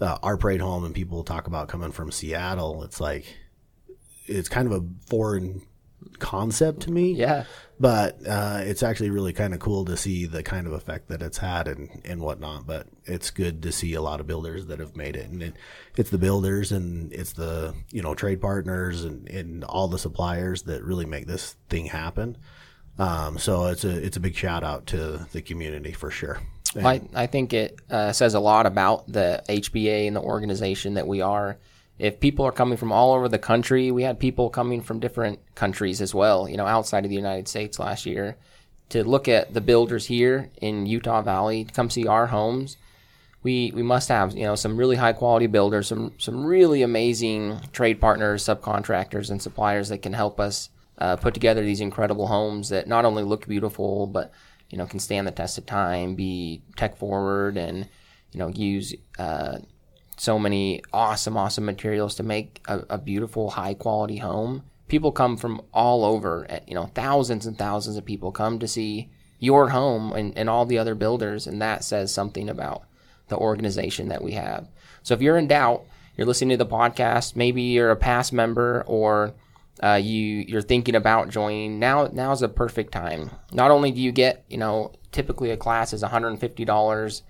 uh, 0.00 0.18
our 0.22 0.36
parade 0.36 0.60
home, 0.60 0.84
and 0.84 0.94
people 0.94 1.22
talk 1.22 1.46
about 1.46 1.68
coming 1.68 1.92
from 1.92 2.10
Seattle. 2.10 2.82
It's 2.82 3.00
like 3.00 3.36
it's 4.26 4.48
kind 4.48 4.66
of 4.70 4.72
a 4.72 4.86
foreign 5.06 5.62
concept 6.18 6.80
to 6.82 6.92
me. 6.92 7.12
Yeah. 7.12 7.44
But 7.80 8.18
uh, 8.26 8.60
it's 8.62 8.84
actually 8.84 9.10
really 9.10 9.32
kind 9.32 9.52
of 9.52 9.58
cool 9.58 9.84
to 9.86 9.96
see 9.96 10.26
the 10.26 10.42
kind 10.42 10.66
of 10.66 10.72
effect 10.72 11.08
that 11.08 11.22
it's 11.22 11.38
had 11.38 11.66
and, 11.66 12.00
and 12.04 12.20
whatnot. 12.20 12.66
But 12.66 12.86
it's 13.04 13.30
good 13.30 13.62
to 13.64 13.72
see 13.72 13.94
a 13.94 14.00
lot 14.00 14.20
of 14.20 14.26
builders 14.26 14.66
that 14.66 14.78
have 14.78 14.94
made 14.94 15.16
it. 15.16 15.28
And 15.28 15.42
it, 15.42 15.56
it's 15.96 16.10
the 16.10 16.18
builders 16.18 16.70
and 16.70 17.12
it's 17.12 17.32
the, 17.32 17.74
you 17.90 18.00
know, 18.00 18.14
trade 18.14 18.40
partners 18.40 19.04
and, 19.04 19.28
and 19.28 19.64
all 19.64 19.88
the 19.88 19.98
suppliers 19.98 20.62
that 20.62 20.84
really 20.84 21.06
make 21.06 21.26
this 21.26 21.56
thing 21.68 21.86
happen. 21.86 22.38
Um, 22.98 23.38
so 23.38 23.66
it's 23.66 23.84
a 23.84 23.90
it's 23.90 24.16
a 24.16 24.20
big 24.20 24.36
shout 24.36 24.62
out 24.62 24.86
to 24.86 25.26
the 25.32 25.42
community 25.42 25.92
for 25.92 26.10
sure. 26.10 26.40
And- 26.76 26.86
I, 26.86 27.02
I 27.14 27.26
think 27.26 27.52
it 27.52 27.80
uh, 27.90 28.12
says 28.12 28.34
a 28.34 28.40
lot 28.40 28.66
about 28.66 29.10
the 29.10 29.42
HBA 29.48 30.06
and 30.06 30.16
the 30.16 30.22
organization 30.22 30.94
that 30.94 31.06
we 31.06 31.20
are. 31.20 31.58
If 31.98 32.20
people 32.20 32.44
are 32.44 32.52
coming 32.52 32.76
from 32.76 32.92
all 32.92 33.12
over 33.12 33.28
the 33.28 33.38
country, 33.38 33.90
we 33.90 34.02
had 34.02 34.18
people 34.18 34.50
coming 34.50 34.82
from 34.82 34.98
different 34.98 35.38
countries 35.54 36.00
as 36.00 36.14
well, 36.14 36.48
you 36.48 36.56
know, 36.56 36.66
outside 36.66 37.04
of 37.04 37.10
the 37.10 37.16
United 37.16 37.46
States 37.46 37.78
last 37.78 38.04
year 38.04 38.36
to 38.88 39.04
look 39.04 39.28
at 39.28 39.54
the 39.54 39.60
builders 39.60 40.06
here 40.06 40.50
in 40.60 40.86
Utah 40.86 41.22
Valley, 41.22 41.64
to 41.64 41.72
come 41.72 41.90
see 41.90 42.06
our 42.06 42.26
homes. 42.26 42.76
We, 43.42 43.72
we 43.74 43.82
must 43.82 44.08
have 44.08 44.34
you 44.34 44.44
know 44.44 44.54
some 44.54 44.76
really 44.76 44.96
high 44.96 45.12
quality 45.12 45.46
builders, 45.46 45.88
some 45.88 46.12
some 46.18 46.44
really 46.44 46.82
amazing 46.82 47.60
trade 47.72 48.00
partners, 48.00 48.42
subcontractors, 48.42 49.30
and 49.30 49.40
suppliers 49.40 49.90
that 49.90 49.98
can 49.98 50.14
help 50.14 50.40
us 50.40 50.70
uh, 50.98 51.16
put 51.16 51.34
together 51.34 51.62
these 51.62 51.80
incredible 51.80 52.26
homes 52.26 52.70
that 52.70 52.88
not 52.88 53.04
only 53.04 53.22
look 53.22 53.46
beautiful 53.46 54.06
but 54.06 54.32
you 54.70 54.78
know 54.78 54.86
can 54.86 54.98
stand 54.98 55.26
the 55.26 55.30
test 55.30 55.58
of 55.58 55.66
time, 55.66 56.14
be 56.14 56.62
tech 56.76 56.96
forward, 56.96 57.58
and 57.58 57.86
you 58.32 58.38
know 58.38 58.48
use 58.48 58.94
uh, 59.18 59.58
so 60.16 60.38
many 60.38 60.82
awesome, 60.92 61.36
awesome 61.36 61.64
materials 61.64 62.14
to 62.16 62.22
make 62.22 62.62
a, 62.66 62.84
a 62.90 62.98
beautiful, 62.98 63.50
high 63.50 63.74
quality 63.74 64.18
home. 64.18 64.64
People 64.88 65.12
come 65.12 65.36
from 65.36 65.62
all 65.72 66.04
over, 66.04 66.46
you 66.66 66.74
know, 66.74 66.86
thousands 66.94 67.46
and 67.46 67.58
thousands 67.58 67.96
of 67.96 68.04
people 68.04 68.32
come 68.32 68.58
to 68.58 68.68
see 68.68 69.10
your 69.38 69.70
home 69.70 70.12
and, 70.12 70.36
and 70.36 70.48
all 70.48 70.66
the 70.66 70.78
other 70.78 70.94
builders, 70.94 71.46
and 71.46 71.60
that 71.60 71.84
says 71.84 72.12
something 72.12 72.48
about 72.48 72.84
the 73.28 73.36
organization 73.36 74.08
that 74.08 74.22
we 74.22 74.32
have. 74.32 74.68
So 75.02 75.14
if 75.14 75.22
you're 75.22 75.38
in 75.38 75.48
doubt, 75.48 75.84
you're 76.16 76.26
listening 76.26 76.56
to 76.56 76.64
the 76.64 76.70
podcast, 76.70 77.34
maybe 77.34 77.62
you're 77.62 77.90
a 77.90 77.96
past 77.96 78.32
member 78.32 78.84
or 78.86 79.34
uh, 79.82 80.00
you 80.00 80.44
you're 80.46 80.62
thinking 80.62 80.94
about 80.94 81.30
joining. 81.30 81.78
Now 81.78 82.08
now's 82.12 82.42
a 82.42 82.48
perfect 82.48 82.92
time. 82.92 83.30
Not 83.52 83.70
only 83.70 83.90
do 83.90 84.00
you 84.00 84.12
get, 84.12 84.44
you 84.48 84.58
know, 84.58 84.92
typically 85.10 85.50
a 85.50 85.56
class 85.56 85.92
is 85.92 86.02
$150 86.02 87.22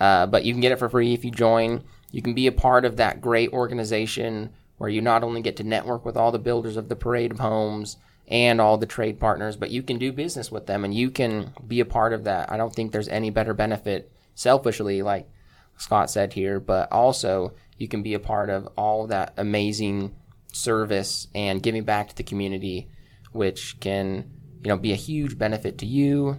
uh, 0.00 0.26
but 0.26 0.44
you 0.44 0.52
can 0.52 0.60
get 0.60 0.72
it 0.72 0.78
for 0.78 0.88
free 0.88 1.12
if 1.12 1.24
you 1.24 1.30
join. 1.30 1.84
You 2.10 2.22
can 2.22 2.34
be 2.34 2.46
a 2.46 2.52
part 2.52 2.84
of 2.84 2.96
that 2.96 3.20
great 3.20 3.52
organization 3.52 4.50
where 4.78 4.90
you 4.90 5.00
not 5.00 5.22
only 5.22 5.42
get 5.42 5.56
to 5.56 5.64
network 5.64 6.04
with 6.04 6.16
all 6.16 6.32
the 6.32 6.38
builders 6.38 6.76
of 6.76 6.88
the 6.88 6.96
parade 6.96 7.30
of 7.30 7.38
homes 7.38 7.96
and 8.26 8.60
all 8.60 8.78
the 8.78 8.86
trade 8.86 9.20
partners, 9.20 9.56
but 9.56 9.70
you 9.70 9.82
can 9.82 9.98
do 9.98 10.12
business 10.12 10.50
with 10.50 10.66
them 10.66 10.84
and 10.84 10.94
you 10.94 11.10
can 11.10 11.52
be 11.66 11.80
a 11.80 11.84
part 11.84 12.12
of 12.12 12.24
that. 12.24 12.50
I 12.50 12.56
don't 12.56 12.74
think 12.74 12.90
there's 12.90 13.08
any 13.08 13.30
better 13.30 13.52
benefit 13.52 14.10
selfishly, 14.34 15.02
like 15.02 15.28
Scott 15.76 16.10
said 16.10 16.32
here, 16.32 16.60
but 16.60 16.90
also 16.90 17.52
you 17.76 17.88
can 17.88 18.02
be 18.02 18.14
a 18.14 18.20
part 18.20 18.50
of 18.50 18.68
all 18.76 19.06
that 19.08 19.34
amazing 19.36 20.14
service 20.52 21.28
and 21.34 21.62
giving 21.62 21.84
back 21.84 22.08
to 22.08 22.16
the 22.16 22.22
community, 22.22 22.88
which 23.32 23.78
can, 23.80 24.30
you 24.62 24.68
know, 24.68 24.76
be 24.76 24.92
a 24.92 24.96
huge 24.96 25.36
benefit 25.38 25.78
to 25.78 25.86
you, 25.86 26.38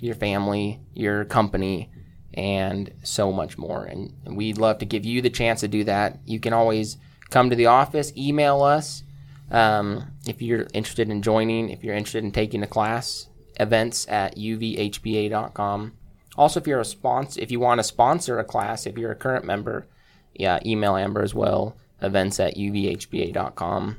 your 0.00 0.14
family, 0.14 0.80
your 0.94 1.24
company, 1.24 1.90
and 2.34 2.92
so 3.02 3.32
much 3.32 3.58
more. 3.58 3.84
And, 3.84 4.12
we'd 4.26 4.58
love 4.58 4.78
to 4.78 4.86
give 4.86 5.04
you 5.04 5.20
the 5.20 5.30
chance 5.30 5.60
to 5.60 5.68
do 5.68 5.84
that. 5.84 6.18
You 6.24 6.40
can 6.40 6.52
always 6.52 6.96
come 7.30 7.50
to 7.50 7.56
the 7.56 7.66
office, 7.66 8.12
email 8.16 8.62
us 8.62 9.02
um, 9.50 10.12
if 10.26 10.40
you're 10.40 10.66
interested 10.72 11.10
in 11.10 11.22
joining, 11.22 11.70
if 11.70 11.82
you're 11.82 11.96
interested 11.96 12.24
in 12.24 12.32
taking 12.32 12.62
a 12.62 12.68
class, 12.68 13.28
events 13.58 14.06
at 14.08 14.36
uvhba.com. 14.36 15.92
Also, 16.36 16.60
if 16.60 16.66
you're 16.66 16.80
a 16.80 16.84
sponsor, 16.84 17.40
if 17.40 17.50
you 17.50 17.60
want 17.60 17.78
to 17.80 17.84
sponsor 17.84 18.38
a 18.38 18.44
class, 18.44 18.86
if 18.86 18.96
you're 18.96 19.10
a 19.10 19.16
current 19.16 19.44
member, 19.44 19.86
yeah, 20.34 20.60
email 20.64 20.96
Amber 20.96 21.22
as 21.22 21.34
well, 21.34 21.76
events 22.00 22.38
at 22.38 22.56
uvhba.com. 22.56 23.96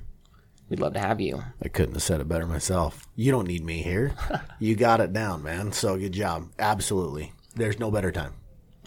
We'd 0.70 0.80
love 0.80 0.94
to 0.94 1.00
have 1.00 1.20
you. 1.20 1.44
I 1.62 1.68
couldn't 1.68 1.96
have 1.96 2.04
said 2.04 2.22
it 2.22 2.30
better 2.30 2.48
myself. 2.48 3.06
You 3.18 3.32
don't 3.32 3.48
need 3.48 3.66
me 3.66 3.84
here. 3.84 4.16
you 4.60 4.76
got 4.76 5.02
it 5.02 5.12
down, 5.12 5.44
man. 5.44 5.74
So 5.74 5.98
good 5.98 6.14
job. 6.14 6.48
Absolutely. 6.58 7.34
There's 7.56 7.80
no 7.80 7.92
better 7.92 8.12
time. 8.12 8.34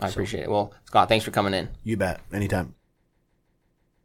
I 0.00 0.08
appreciate 0.08 0.44
it. 0.44 0.50
Well, 0.50 0.72
Scott, 0.84 1.08
thanks 1.08 1.24
for 1.24 1.30
coming 1.30 1.54
in. 1.54 1.68
You 1.82 1.96
bet. 1.96 2.20
Anytime. 2.32 2.74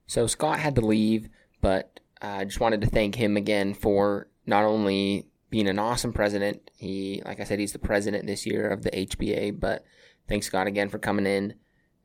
So 0.08 0.28
Scott 0.28 0.60
had 0.60 0.76
to 0.76 0.82
leave, 0.82 1.30
But 1.62 2.00
I 2.22 2.46
just 2.46 2.60
wanted 2.60 2.82
to 2.82 2.88
thank 2.88 3.16
him 3.16 3.38
again 3.38 3.74
for 3.74 4.28
not 4.46 4.64
only 4.66 5.28
being 5.50 5.68
an 5.68 5.80
awesome 5.80 6.14
president. 6.14 6.70
He, 6.76 7.22
like 7.26 7.40
I 7.40 7.44
said, 7.44 7.60
he's 7.60 7.74
the 7.74 7.80
president 7.80 8.28
this 8.28 8.46
year 8.46 8.70
of 8.70 8.84
the 8.84 8.92
HBA. 8.92 9.60
But 9.60 9.86
thanks 10.28 10.48
Scott 10.48 10.68
again 10.68 10.90
for 10.90 11.00
coming 11.00 11.26
in, 11.26 11.56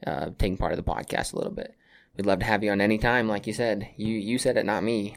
uh, 0.06 0.30
taking 0.38 0.56
part 0.56 0.72
of 0.72 0.76
the 0.76 0.90
podcast 0.90 1.32
a 1.32 1.36
little 1.36 1.52
bit. 1.52 1.74
We'd 2.16 2.26
love 2.26 2.38
to 2.40 2.44
have 2.44 2.62
you 2.62 2.70
on 2.70 2.80
any 2.80 2.98
time, 2.98 3.28
like 3.28 3.46
you 3.46 3.52
said. 3.52 3.88
You 3.96 4.14
you 4.14 4.38
said 4.38 4.56
it, 4.56 4.64
not 4.64 4.84
me. 4.84 5.16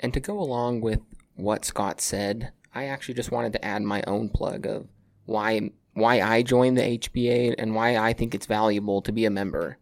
And 0.00 0.12
to 0.14 0.20
go 0.20 0.38
along 0.38 0.80
with 0.82 1.00
what 1.34 1.64
Scott 1.64 2.00
said, 2.00 2.52
I 2.74 2.84
actually 2.84 3.14
just 3.14 3.32
wanted 3.32 3.52
to 3.54 3.64
add 3.64 3.82
my 3.82 4.02
own 4.06 4.28
plug 4.28 4.66
of 4.66 4.86
why 5.24 5.70
why 5.98 6.20
I 6.20 6.42
joined 6.42 6.76
the 6.76 6.98
HBA 6.98 7.54
and 7.58 7.74
why 7.74 7.96
I 7.96 8.12
think 8.12 8.34
it's 8.34 8.46
valuable 8.46 9.02
to 9.02 9.12
be 9.12 9.24
a 9.24 9.30
member. 9.30 9.78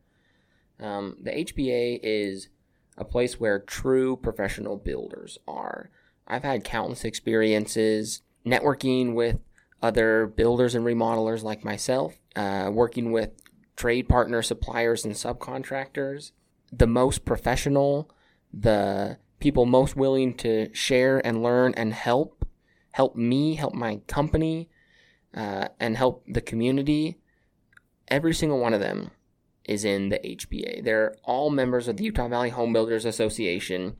Um, 0.80 1.16
the 1.20 1.30
HBA 1.30 2.00
is 2.02 2.48
a 2.96 3.04
place 3.04 3.38
where 3.38 3.58
true 3.58 4.16
professional 4.16 4.76
builders 4.76 5.38
are. 5.46 5.90
I've 6.26 6.42
had 6.42 6.64
countless 6.64 7.04
experiences 7.04 8.22
networking 8.44 9.14
with 9.14 9.38
other 9.82 10.26
builders 10.26 10.74
and 10.74 10.84
remodelers 10.84 11.42
like 11.42 11.64
myself, 11.64 12.14
uh, 12.34 12.70
working 12.72 13.12
with 13.12 13.30
trade 13.76 14.08
partner 14.08 14.42
suppliers 14.42 15.04
and 15.04 15.14
subcontractors. 15.14 16.32
The 16.72 16.86
most 16.86 17.24
professional, 17.24 18.10
the 18.52 19.18
people 19.38 19.66
most 19.66 19.96
willing 19.96 20.34
to 20.38 20.74
share 20.74 21.24
and 21.24 21.42
learn 21.42 21.74
and 21.76 21.92
help, 21.92 22.46
help 22.92 23.14
me, 23.16 23.54
help 23.54 23.74
my 23.74 24.00
company, 24.06 24.68
uh, 25.36 25.68
and 25.78 25.96
help 25.96 26.24
the 26.26 26.40
community. 26.40 27.18
Every 28.08 28.34
single 28.34 28.58
one 28.58 28.74
of 28.74 28.80
them 28.80 29.10
is 29.64 29.84
in 29.84 30.08
the 30.08 30.18
HBA. 30.18 30.82
They're 30.82 31.16
all 31.24 31.50
members 31.50 31.88
of 31.88 31.96
the 31.96 32.04
Utah 32.04 32.28
Valley 32.28 32.50
Home 32.50 32.72
Builders 32.72 33.04
Association, 33.04 33.96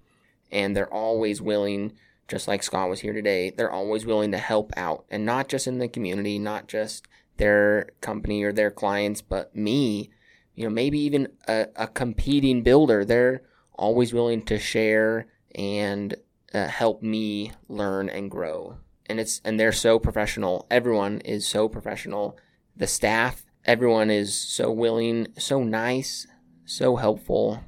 and 0.51 0.77
they're 0.77 0.93
always 0.93 1.43
willing, 1.43 1.93
just 2.29 2.49
like 2.49 2.63
Scott 2.63 2.89
was 2.89 3.01
here 3.01 3.13
today, 3.13 3.51
they're 3.51 3.71
always 3.71 4.07
willing 4.07 4.33
to 4.33 4.39
help 4.39 4.73
out, 4.77 5.05
and 5.11 5.27
not 5.27 5.49
just 5.49 5.67
in 5.67 5.79
the 5.79 5.89
community, 5.89 6.39
not 6.39 6.69
just 6.69 7.07
their 7.37 7.91
company 8.01 8.43
or 8.43 8.53
their 8.53 8.71
clients, 8.71 9.21
but 9.21 9.55
me, 9.55 10.11
you 10.55 10.65
know, 10.65 10.71
maybe 10.71 10.99
even 11.01 11.29
a, 11.47 11.67
a 11.77 11.87
competing 11.87 12.63
builder. 12.63 13.05
They're 13.05 13.43
always 13.75 14.15
willing 14.15 14.43
to 14.47 14.59
share 14.59 15.27
and 15.55 16.15
uh, 16.55 16.69
help 16.69 17.03
me 17.03 17.53
learn 17.69 18.09
and 18.09 18.31
grow. 18.31 18.79
And 19.09 19.21
it's 19.21 19.41
and 19.45 19.59
they're 19.59 19.73
so 19.73 19.99
professional. 19.99 20.67
Everyone 20.71 21.21
is 21.21 21.47
so 21.47 21.69
professional. 21.69 22.37
The 22.77 22.87
staff 22.87 23.47
everyone 23.67 24.11
is 24.11 24.35
so 24.35 24.71
willing, 24.71 25.27
so 25.37 25.63
nice, 25.63 26.27
so 26.65 26.97
helpful. 26.97 27.63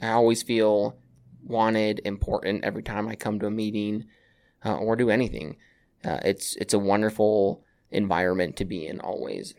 I 0.00 0.10
always 0.10 0.42
feel 0.42 0.96
wanted, 1.42 2.00
important 2.04 2.64
every 2.64 2.82
time 2.82 3.08
I 3.08 3.16
come 3.16 3.38
to 3.40 3.46
a 3.46 3.50
meeting 3.50 4.04
uh, 4.64 4.76
or 4.76 4.94
do 4.94 5.10
anything. 5.10 5.56
Uh, 6.04 6.20
it's 6.24 6.54
it's 6.56 6.74
a 6.74 6.78
wonderful 6.78 7.64
environment 7.90 8.56
to 8.56 8.64
be 8.64 8.86
in 8.86 9.00
always. 9.00 9.54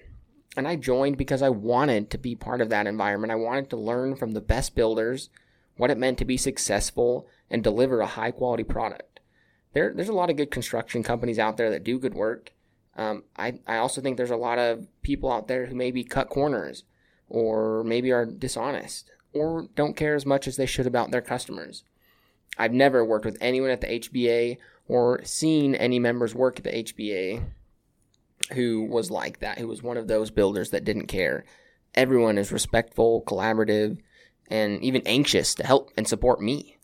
And 0.55 0.67
I 0.67 0.75
joined 0.75 1.17
because 1.17 1.41
I 1.41 1.49
wanted 1.49 2.09
to 2.11 2.17
be 2.17 2.35
part 2.35 2.61
of 2.61 2.69
that 2.69 2.87
environment. 2.87 3.31
I 3.31 3.35
wanted 3.35 3.69
to 3.71 3.77
learn 3.77 4.15
from 4.15 4.31
the 4.31 4.41
best 4.41 4.75
builders 4.75 5.29
what 5.75 5.91
it 5.91 5.97
meant 5.97 6.17
to 6.19 6.25
be 6.25 6.37
successful 6.37 7.27
and 7.49 7.63
deliver 7.63 7.99
a 7.99 8.07
high 8.07 8.31
quality 8.31 8.63
product. 8.63 9.16
There, 9.73 9.93
there's 9.93 10.09
a 10.09 10.13
lot 10.13 10.29
of 10.29 10.37
good 10.37 10.51
construction 10.51 11.03
companies 11.03 11.39
out 11.39 11.57
there 11.57 11.69
that 11.69 11.83
do 11.83 11.99
good 11.99 12.13
work, 12.13 12.51
um, 12.97 13.23
I, 13.35 13.59
I 13.67 13.77
also 13.77 14.01
think 14.01 14.17
there's 14.17 14.31
a 14.31 14.35
lot 14.35 14.57
of 14.57 14.87
people 15.03 15.31
out 15.31 15.47
there 15.47 15.67
who 15.67 15.75
maybe 15.75 16.03
cut 16.03 16.29
corners 16.29 16.83
or 17.29 17.83
maybe 17.83 18.11
are 18.11 18.25
dishonest 18.25 19.11
or 19.33 19.67
don't 19.75 19.95
care 19.95 20.15
as 20.15 20.25
much 20.25 20.47
as 20.47 20.57
they 20.57 20.65
should 20.65 20.87
about 20.87 21.11
their 21.11 21.21
customers. 21.21 21.83
I've 22.57 22.73
never 22.73 23.05
worked 23.05 23.25
with 23.25 23.37
anyone 23.39 23.69
at 23.69 23.81
the 23.81 23.99
HBA 23.99 24.57
or 24.87 25.23
seen 25.23 25.75
any 25.75 25.99
members 25.99 26.33
work 26.33 26.57
at 26.57 26.63
the 26.63 26.83
HBA 26.83 27.43
who 28.53 28.83
was 28.83 29.11
like 29.11 29.39
that, 29.39 29.59
who 29.59 29.67
was 29.67 29.83
one 29.83 29.97
of 29.97 30.07
those 30.07 30.31
builders 30.31 30.71
that 30.71 30.85
didn't 30.85 31.07
care. 31.07 31.45
Everyone 31.93 32.37
is 32.37 32.51
respectful, 32.51 33.21
collaborative, 33.27 33.99
and 34.49 34.81
even 34.81 35.01
anxious 35.05 35.53
to 35.55 35.65
help 35.65 35.91
and 35.97 36.07
support 36.07 36.41
me. 36.41 36.76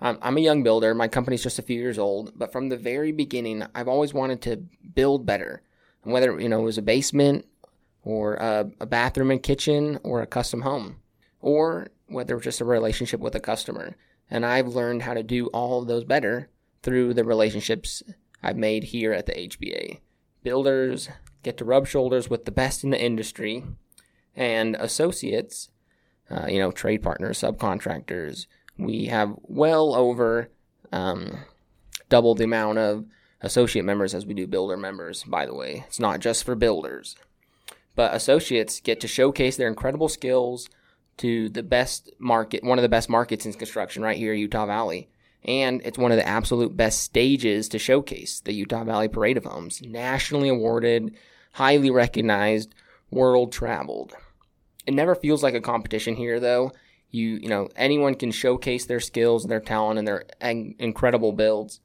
I'm 0.00 0.38
a 0.38 0.40
young 0.40 0.62
builder. 0.62 0.94
My 0.94 1.08
company's 1.08 1.42
just 1.42 1.58
a 1.58 1.62
few 1.62 1.78
years 1.78 1.98
old, 1.98 2.32
but 2.34 2.52
from 2.52 2.68
the 2.68 2.76
very 2.76 3.12
beginning, 3.12 3.64
I've 3.74 3.88
always 3.88 4.14
wanted 4.14 4.40
to 4.42 4.64
build 4.94 5.26
better. 5.26 5.62
And 6.04 6.12
whether 6.12 6.40
you 6.40 6.48
know 6.48 6.60
it 6.60 6.64
was 6.64 6.78
a 6.78 6.82
basement 6.82 7.46
or 8.02 8.34
a, 8.34 8.70
a 8.80 8.86
bathroom 8.86 9.30
and 9.30 9.42
kitchen 9.42 9.98
or 10.02 10.22
a 10.22 10.26
custom 10.26 10.62
home, 10.62 10.96
or 11.40 11.88
whether 12.06 12.34
it 12.34 12.38
was 12.38 12.44
just 12.44 12.60
a 12.62 12.64
relationship 12.64 13.20
with 13.20 13.34
a 13.34 13.40
customer. 13.40 13.94
And 14.30 14.46
I've 14.46 14.68
learned 14.68 15.02
how 15.02 15.14
to 15.14 15.22
do 15.22 15.48
all 15.48 15.82
of 15.82 15.88
those 15.88 16.04
better 16.04 16.48
through 16.82 17.12
the 17.14 17.24
relationships 17.24 18.02
I've 18.42 18.56
made 18.56 18.84
here 18.84 19.12
at 19.12 19.26
the 19.26 19.32
HBA. 19.32 20.00
Builders 20.42 21.10
get 21.42 21.58
to 21.58 21.64
rub 21.64 21.86
shoulders 21.86 22.30
with 22.30 22.46
the 22.46 22.50
best 22.50 22.84
in 22.84 22.90
the 22.90 23.02
industry, 23.02 23.64
and 24.34 24.76
associates, 24.76 25.68
uh, 26.30 26.46
you 26.48 26.58
know, 26.58 26.70
trade 26.70 27.02
partners, 27.02 27.40
subcontractors 27.40 28.46
we 28.80 29.06
have 29.06 29.34
well 29.42 29.94
over 29.94 30.50
um, 30.92 31.38
double 32.08 32.34
the 32.34 32.44
amount 32.44 32.78
of 32.78 33.04
associate 33.40 33.84
members 33.84 34.14
as 34.14 34.26
we 34.26 34.34
do 34.34 34.46
builder 34.46 34.76
members, 34.76 35.24
by 35.24 35.46
the 35.46 35.54
way. 35.54 35.84
It's 35.86 36.00
not 36.00 36.20
just 36.20 36.44
for 36.44 36.54
builders. 36.54 37.16
But 37.94 38.14
associates 38.14 38.80
get 38.80 39.00
to 39.00 39.08
showcase 39.08 39.56
their 39.56 39.68
incredible 39.68 40.08
skills 40.08 40.68
to 41.18 41.48
the 41.48 41.62
best 41.62 42.10
market, 42.18 42.64
one 42.64 42.78
of 42.78 42.82
the 42.82 42.88
best 42.88 43.08
markets 43.08 43.44
in 43.44 43.52
construction 43.52 44.02
right 44.02 44.16
here, 44.16 44.32
Utah 44.32 44.66
Valley. 44.66 45.08
And 45.44 45.80
it's 45.84 45.98
one 45.98 46.12
of 46.12 46.18
the 46.18 46.26
absolute 46.26 46.76
best 46.76 47.00
stages 47.00 47.68
to 47.70 47.78
showcase 47.78 48.40
the 48.40 48.52
Utah 48.52 48.84
Valley 48.84 49.08
Parade 49.08 49.38
of 49.38 49.44
Homes. 49.44 49.80
Nationally 49.82 50.48
awarded, 50.48 51.14
highly 51.52 51.90
recognized, 51.90 52.74
world 53.10 53.52
traveled. 53.52 54.14
It 54.86 54.94
never 54.94 55.14
feels 55.14 55.42
like 55.42 55.54
a 55.54 55.60
competition 55.60 56.16
here, 56.16 56.40
though 56.40 56.72
you 57.10 57.38
you 57.42 57.48
know 57.48 57.68
anyone 57.76 58.14
can 58.14 58.30
showcase 58.30 58.86
their 58.86 59.00
skills 59.00 59.44
and 59.44 59.50
their 59.50 59.60
talent 59.60 59.98
and 59.98 60.06
their 60.06 60.24
incredible 60.78 61.32
builds 61.32 61.80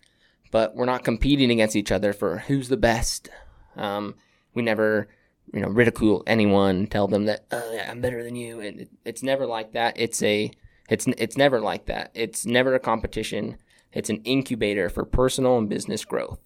but 0.56 0.74
we're 0.74 0.86
not 0.86 1.04
competing 1.04 1.52
against 1.52 1.76
each 1.76 1.92
other 1.92 2.14
for 2.14 2.38
who's 2.38 2.70
the 2.70 2.78
best. 2.78 3.30
Um, 3.76 4.16
we 4.54 4.62
never 4.62 5.10
you 5.54 5.60
know 5.60 5.68
ridicule 5.68 6.24
anyone 6.26 6.88
tell 6.88 7.08
them 7.08 7.26
that 7.26 7.46
oh, 7.52 7.80
i'm 7.88 8.02
better 8.02 8.24
than 8.24 8.36
you 8.36 8.60
and 8.62 8.80
it, 8.80 8.90
it's 9.04 9.22
never 9.22 9.46
like 9.46 9.74
that. 9.74 10.00
It's 10.00 10.24
a 10.24 10.50
it's 10.90 11.08
it's 11.18 11.36
never 11.36 11.60
like 11.60 11.88
that. 11.88 12.12
It's 12.14 12.46
never 12.46 12.74
a 12.74 12.80
competition. 12.80 13.58
It's 13.92 14.10
an 14.10 14.22
incubator 14.24 14.88
for 14.88 15.04
personal 15.04 15.58
and 15.58 15.68
business 15.68 16.06
growth. 16.06 16.40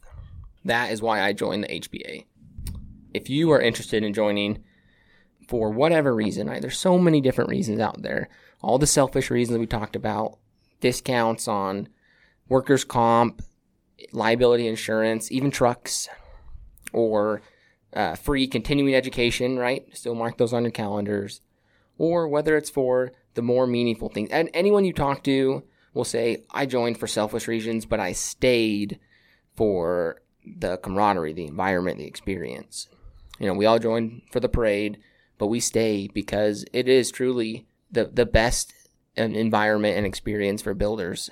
That 0.66 0.92
is 0.92 1.04
why 1.04 1.22
i 1.22 1.32
joined 1.32 1.64
the 1.64 1.68
hba 1.68 2.26
if 3.14 3.30
you 3.30 3.52
are 3.52 3.62
interested 3.62 4.04
in 4.04 4.14
joining 4.14 4.64
for 5.48 5.70
whatever 5.70 6.16
reason 6.16 6.48
right, 6.48 6.62
there's 6.62 6.80
so 6.80 6.98
many 6.98 7.22
different 7.22 7.52
reasons 7.52 7.80
out 7.80 8.02
there 8.02 8.28
all 8.62 8.78
the 8.78 8.88
selfish 8.88 9.30
reasons 9.30 9.58
we 9.58 9.66
talked 9.66 9.96
about, 9.96 10.38
discounts 10.82 11.48
on 11.48 11.90
workers' 12.48 12.84
comp, 12.84 13.42
liability 14.12 14.68
insurance, 14.68 15.32
even 15.32 15.52
trucks, 15.52 16.08
or 16.94 17.42
uh, 17.94 18.16
free 18.16 18.48
continuing 18.48 18.96
education, 18.96 19.58
right? 19.58 19.86
Still 19.94 20.16
mark 20.16 20.38
those 20.38 20.54
on 20.54 20.64
your 20.64 20.72
calendars. 20.72 21.42
Or 21.98 22.28
whether 22.28 22.56
it's 22.56 22.70
for 22.70 23.12
the 23.34 23.42
more 23.42 23.68
meaningful 23.68 24.10
things. 24.10 24.30
And 24.32 24.50
anyone 24.54 24.86
you 24.86 24.94
talk 24.94 25.24
to 25.24 25.64
will 25.94 26.06
say, 26.06 26.44
I 26.52 26.66
joined 26.66 26.98
for 26.98 27.08
selfish 27.08 27.48
reasons, 27.48 27.86
but 27.86 28.00
I 28.00 28.14
stayed 28.14 29.00
for 29.56 30.22
the 30.46 30.78
camaraderie, 30.78 31.34
the 31.34 31.46
environment, 31.46 31.98
the 31.98 32.08
experience. 32.08 32.88
You 33.40 33.48
know, 33.48 33.54
we 33.54 33.66
all 33.66 33.80
joined 33.80 34.22
for 34.32 34.40
the 34.40 34.50
parade, 34.50 35.00
but 35.38 35.48
we 35.48 35.60
stay 35.60 36.08
because 36.14 36.66
it 36.74 36.88
is 36.88 37.12
truly 37.12 37.68
the 37.92 38.06
the 38.06 38.26
best 38.26 38.74
environment 39.16 39.98
and 39.98 40.06
experience 40.06 40.62
for 40.62 40.74
builders. 40.74 41.30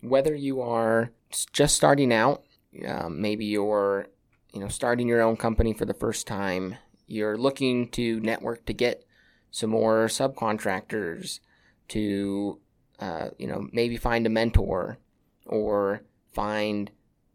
Whether 0.00 0.34
you 0.34 0.60
are 0.60 1.10
just 1.52 1.76
starting 1.76 2.12
out, 2.12 2.42
um, 2.86 3.20
maybe 3.20 3.44
you're 3.44 4.06
you 4.52 4.60
know 4.60 4.68
starting 4.68 5.08
your 5.08 5.20
own 5.20 5.36
company 5.36 5.72
for 5.72 5.84
the 5.84 5.94
first 5.94 6.26
time, 6.26 6.76
you're 7.06 7.36
looking 7.36 7.88
to 7.90 8.20
network 8.20 8.66
to 8.66 8.72
get 8.72 9.04
some 9.50 9.70
more 9.70 10.06
subcontractors, 10.06 11.40
to 11.88 12.58
uh, 12.98 13.28
you 13.38 13.46
know 13.46 13.68
maybe 13.72 13.96
find 13.96 14.26
a 14.26 14.30
mentor 14.30 14.98
or 15.46 16.02
find 16.32 16.90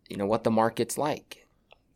you 0.10 0.18
know 0.18 0.26
what 0.26 0.44
the 0.44 0.52
market's 0.52 0.98
like. 0.98 1.48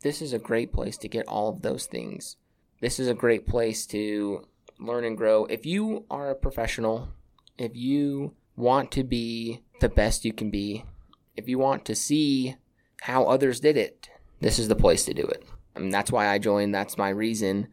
This 0.02 0.22
is 0.22 0.32
a 0.32 0.40
great 0.40 0.72
place 0.72 0.98
to 0.98 1.10
get 1.10 1.28
all 1.28 1.50
of 1.50 1.62
those 1.62 1.86
things. 1.86 2.38
This 2.80 3.00
is 3.00 3.08
a 3.08 3.14
great 3.14 3.46
place 3.46 3.86
to 3.88 4.48
learn 4.79 5.03
and 5.03 5.17
grow. 5.17 5.45
If 5.45 5.65
you 5.65 6.05
are 6.09 6.29
a 6.29 6.36
professional, 6.36 7.09
if 7.57 7.75
you 7.75 8.33
want 8.55 8.91
to 8.91 9.03
be 9.03 9.62
the 9.79 9.89
best 9.89 10.25
you 10.25 10.33
can 10.33 10.50
be, 10.50 10.86
if 11.36 11.48
you 11.48 11.57
want 11.57 11.86
to 11.86 11.95
see 11.95 12.55
how 13.01 13.25
others 13.25 13.59
did 13.59 13.77
it, 13.77 14.09
this 14.41 14.59
is 14.59 14.67
the 14.67 14.75
place 14.75 15.05
to 15.05 15.13
do 15.13 15.24
it. 15.24 15.43
That's 15.75 16.12
why 16.12 16.27
I 16.27 16.38
joined. 16.38 16.74
That's 16.74 16.98
my 16.98 17.09
reason. 17.09 17.67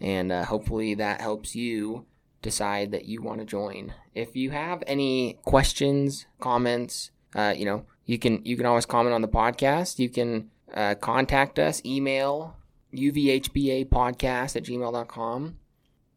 And 0.00 0.32
uh, 0.32 0.44
hopefully 0.44 0.94
that 0.94 1.20
helps 1.20 1.54
you 1.54 2.06
decide 2.40 2.90
that 2.92 3.04
you 3.04 3.22
want 3.22 3.40
to 3.40 3.46
join. 3.46 3.94
If 4.14 4.34
you 4.36 4.50
have 4.50 4.82
any 4.86 5.38
questions, 5.44 6.26
comments, 6.40 7.10
uh, 7.34 7.54
you 7.56 7.64
know, 7.64 7.84
you 8.04 8.18
can 8.18 8.44
you 8.44 8.56
can 8.56 8.66
always 8.66 8.86
comment 8.86 9.14
on 9.14 9.22
the 9.22 9.28
podcast. 9.28 9.98
You 9.98 10.08
can 10.08 10.50
uh, 10.74 10.94
contact 10.96 11.58
us, 11.58 11.82
email 11.84 12.56
uvhba 12.92 13.88
podcast 13.88 14.56
at 14.56 14.64
gmail.com. 14.64 15.56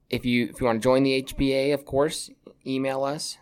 If 0.10 0.26
you 0.26 0.48
if 0.50 0.60
you 0.60 0.68
want 0.68 0.82
to 0.82 0.84
join 0.84 1.04
the 1.04 1.24
HBA, 1.24 1.74
of 1.74 1.86
course, 1.86 2.30
email 2.66 3.04
us, 3.04 3.38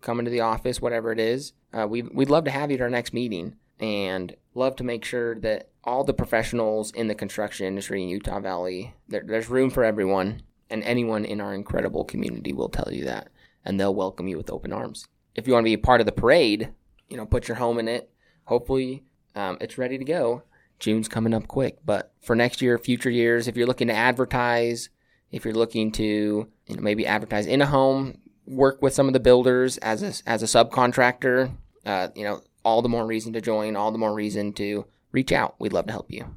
come 0.00 0.18
into 0.18 0.30
the 0.30 0.40
office, 0.40 0.80
whatever 0.80 1.12
it 1.12 1.18
is. 1.18 1.52
Uh, 1.72 1.86
we 1.88 2.02
we'd 2.02 2.30
love 2.30 2.44
to 2.44 2.50
have 2.50 2.70
you 2.70 2.76
at 2.76 2.80
our 2.82 2.90
next 2.90 3.12
meeting 3.12 3.56
and 3.80 4.34
love 4.54 4.76
to 4.76 4.84
make 4.84 5.04
sure 5.04 5.34
that 5.40 5.68
all 5.84 6.04
the 6.04 6.14
professionals 6.14 6.90
in 6.92 7.08
the 7.08 7.14
construction 7.14 7.66
industry 7.66 8.02
in 8.02 8.08
Utah 8.08 8.40
Valley, 8.40 8.94
there, 9.08 9.22
there's 9.24 9.48
room 9.48 9.70
for 9.70 9.84
everyone, 9.84 10.42
and 10.70 10.82
anyone 10.82 11.24
in 11.24 11.40
our 11.40 11.54
incredible 11.54 12.04
community 12.04 12.52
will 12.52 12.68
tell 12.68 12.92
you 12.92 13.04
that, 13.04 13.28
and 13.64 13.78
they'll 13.78 13.94
welcome 13.94 14.26
you 14.26 14.36
with 14.36 14.50
open 14.50 14.72
arms. 14.72 15.06
If 15.34 15.46
you 15.46 15.52
want 15.52 15.64
to 15.64 15.68
be 15.68 15.74
a 15.74 15.78
part 15.78 16.00
of 16.00 16.06
the 16.06 16.12
parade, 16.12 16.70
you 17.08 17.16
know, 17.16 17.26
put 17.26 17.46
your 17.46 17.58
home 17.58 17.78
in 17.78 17.88
it. 17.88 18.10
Hopefully, 18.44 19.04
um, 19.34 19.58
it's 19.60 19.78
ready 19.78 19.98
to 19.98 20.04
go. 20.04 20.42
June's 20.78 21.08
coming 21.08 21.34
up 21.34 21.46
quick, 21.46 21.78
but 21.84 22.12
for 22.20 22.36
next 22.36 22.60
year, 22.60 22.78
future 22.78 23.10
years, 23.10 23.48
if 23.48 23.56
you're 23.56 23.66
looking 23.66 23.88
to 23.88 23.94
advertise, 23.94 24.88
if 25.36 25.44
you're 25.44 25.54
looking 25.54 25.92
to 25.92 26.04
you 26.04 26.76
know, 26.76 26.82
maybe 26.82 27.06
advertise 27.06 27.46
in 27.46 27.62
a 27.62 27.66
home, 27.66 28.18
work 28.46 28.82
with 28.82 28.94
some 28.94 29.06
of 29.06 29.12
the 29.12 29.20
builders 29.20 29.78
as 29.78 30.02
a, 30.02 30.28
as 30.28 30.42
a 30.42 30.46
subcontractor, 30.46 31.52
uh, 31.84 32.08
you 32.14 32.24
know, 32.24 32.42
all 32.64 32.82
the 32.82 32.88
more 32.88 33.06
reason 33.06 33.32
to 33.32 33.40
join, 33.40 33.76
all 33.76 33.92
the 33.92 33.98
more 33.98 34.14
reason 34.14 34.52
to 34.54 34.86
reach 35.12 35.32
out. 35.32 35.54
We'd 35.58 35.72
love 35.72 35.86
to 35.86 35.92
help 35.92 36.10
you. 36.10 36.36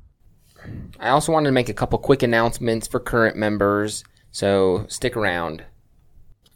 I 1.00 1.10
also 1.10 1.32
wanted 1.32 1.48
to 1.48 1.54
make 1.54 1.70
a 1.70 1.74
couple 1.74 1.98
quick 2.00 2.22
announcements 2.22 2.88
for 2.88 3.00
current 3.00 3.38
members, 3.38 4.04
so 4.32 4.86
stick 4.90 5.16
around. 5.16 5.64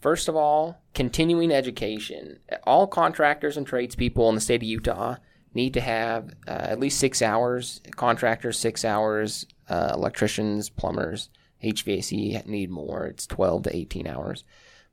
First 0.01 0.27
of 0.27 0.35
all, 0.35 0.81
continuing 0.93 1.51
education. 1.51 2.39
All 2.63 2.87
contractors 2.87 3.55
and 3.55 3.65
tradespeople 3.65 4.27
in 4.29 4.35
the 4.35 4.41
state 4.41 4.57
of 4.57 4.63
Utah 4.63 5.15
need 5.53 5.73
to 5.75 5.81
have 5.81 6.33
uh, 6.45 6.51
at 6.51 6.79
least 6.79 6.99
six 6.99 7.21
hours. 7.21 7.79
Contractors, 7.95 8.59
six 8.59 8.83
hours. 8.83 9.45
Uh, 9.69 9.91
electricians, 9.93 10.69
plumbers, 10.69 11.29
HVAC 11.63 12.45
need 12.45 12.69
more. 12.69 13.05
It's 13.05 13.27
12 13.27 13.63
to 13.63 13.75
18 13.75 14.07
hours. 14.07 14.43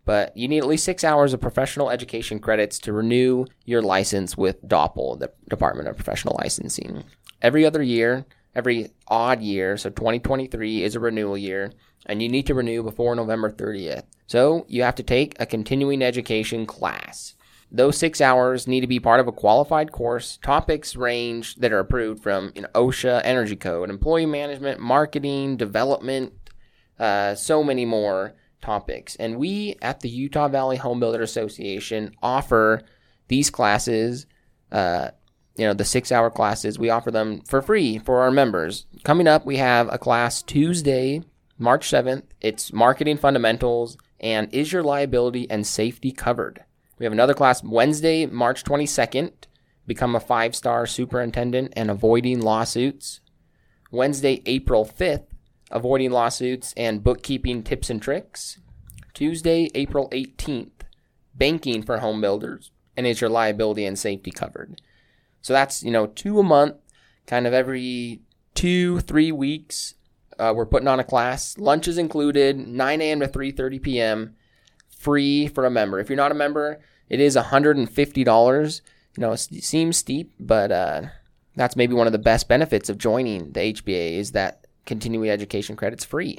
But 0.04 0.36
you 0.36 0.48
need 0.48 0.58
at 0.58 0.66
least 0.66 0.84
six 0.84 1.04
hours 1.04 1.32
of 1.32 1.40
professional 1.40 1.90
education 1.90 2.38
credits 2.40 2.78
to 2.80 2.92
renew 2.92 3.46
your 3.64 3.82
license 3.82 4.36
with 4.36 4.66
DOPL, 4.66 5.18
the 5.18 5.30
Department 5.48 5.88
of 5.88 5.96
Professional 5.96 6.36
Licensing. 6.40 7.04
Every 7.42 7.66
other 7.66 7.82
year, 7.82 8.26
every 8.54 8.90
odd 9.08 9.40
year, 9.40 9.76
so 9.76 9.90
2023 9.90 10.82
is 10.82 10.94
a 10.94 11.00
renewal 11.00 11.36
year, 11.36 11.72
and 12.06 12.22
you 12.22 12.28
need 12.28 12.46
to 12.46 12.54
renew 12.54 12.82
before 12.82 13.14
November 13.14 13.50
30th. 13.50 14.04
So 14.26 14.64
you 14.68 14.82
have 14.82 14.94
to 14.96 15.02
take 15.02 15.34
a 15.38 15.46
continuing 15.46 16.02
education 16.02 16.66
class. 16.66 17.34
Those 17.72 17.96
six 17.96 18.20
hours 18.20 18.66
need 18.66 18.80
to 18.80 18.88
be 18.88 18.98
part 18.98 19.20
of 19.20 19.28
a 19.28 19.32
qualified 19.32 19.92
course. 19.92 20.38
Topics 20.42 20.96
range 20.96 21.54
that 21.56 21.72
are 21.72 21.78
approved 21.78 22.22
from 22.22 22.52
you 22.56 22.62
know, 22.62 22.68
OSHA, 22.74 23.20
Energy 23.22 23.54
Code, 23.54 23.90
Employee 23.90 24.26
Management, 24.26 24.80
Marketing, 24.80 25.56
Development, 25.56 26.32
uh, 27.00 27.34
so 27.34 27.64
many 27.64 27.84
more 27.84 28.34
topics. 28.60 29.16
And 29.16 29.38
we 29.38 29.76
at 29.80 30.00
the 30.00 30.08
Utah 30.08 30.48
Valley 30.48 30.76
Home 30.76 31.00
Builder 31.00 31.22
Association 31.22 32.14
offer 32.22 32.82
these 33.28 33.50
classes, 33.50 34.26
uh, 34.70 35.08
you 35.56 35.66
know, 35.66 35.72
the 35.72 35.84
six 35.84 36.12
hour 36.12 36.30
classes, 36.30 36.78
we 36.78 36.90
offer 36.90 37.10
them 37.10 37.40
for 37.40 37.62
free 37.62 37.98
for 37.98 38.20
our 38.20 38.30
members. 38.30 38.86
Coming 39.02 39.26
up, 39.26 39.46
we 39.46 39.56
have 39.56 39.92
a 39.92 39.98
class 39.98 40.42
Tuesday, 40.42 41.22
March 41.58 41.88
7th. 41.88 42.24
It's 42.40 42.72
Marketing 42.72 43.16
Fundamentals 43.16 43.96
and 44.20 44.52
Is 44.52 44.72
Your 44.72 44.82
Liability 44.82 45.50
and 45.50 45.66
Safety 45.66 46.12
Covered? 46.12 46.64
We 46.98 47.04
have 47.04 47.12
another 47.12 47.34
class 47.34 47.64
Wednesday, 47.64 48.26
March 48.26 48.62
22nd. 48.62 49.32
Become 49.86 50.14
a 50.14 50.20
five 50.20 50.54
star 50.54 50.86
superintendent 50.86 51.72
and 51.74 51.90
avoiding 51.90 52.40
lawsuits. 52.40 53.20
Wednesday, 53.90 54.42
April 54.44 54.84
5th 54.84 55.29
avoiding 55.70 56.10
lawsuits 56.10 56.74
and 56.76 57.04
bookkeeping 57.04 57.62
tips 57.62 57.90
and 57.90 58.00
tricks. 58.00 58.58
Tuesday, 59.14 59.70
April 59.74 60.08
18th, 60.10 60.82
banking 61.34 61.82
for 61.82 61.98
home 61.98 62.20
builders 62.20 62.70
and 62.96 63.06
is 63.06 63.20
your 63.20 63.30
liability 63.30 63.84
and 63.84 63.98
safety 63.98 64.30
covered. 64.30 64.80
So 65.42 65.52
that's, 65.52 65.82
you 65.82 65.90
know, 65.90 66.06
two 66.06 66.38
a 66.38 66.42
month, 66.42 66.76
kind 67.26 67.46
of 67.46 67.52
every 67.52 68.20
two, 68.54 69.00
three 69.00 69.32
weeks. 69.32 69.94
Uh, 70.38 70.52
we're 70.54 70.66
putting 70.66 70.88
on 70.88 71.00
a 71.00 71.04
class. 71.04 71.56
Lunch 71.58 71.88
is 71.88 71.98
included, 71.98 72.58
9 72.58 73.00
a.m. 73.00 73.20
to 73.20 73.28
3.30 73.28 73.82
p.m., 73.82 74.36
free 74.88 75.48
for 75.48 75.64
a 75.64 75.70
member. 75.70 75.98
If 75.98 76.08
you're 76.08 76.16
not 76.16 76.32
a 76.32 76.34
member, 76.34 76.80
it 77.08 77.20
is 77.20 77.36
$150. 77.36 78.80
You 79.16 79.20
know, 79.20 79.32
it 79.32 79.38
seems 79.38 79.96
steep, 79.96 80.32
but 80.38 80.70
uh, 80.70 81.02
that's 81.56 81.76
maybe 81.76 81.94
one 81.94 82.06
of 82.06 82.12
the 82.12 82.18
best 82.18 82.48
benefits 82.48 82.88
of 82.88 82.98
joining 82.98 83.52
the 83.52 83.72
HBA 83.72 84.18
is 84.18 84.32
that 84.32 84.59
continuing 84.90 85.30
education 85.30 85.76
credits 85.76 86.04
free. 86.04 86.36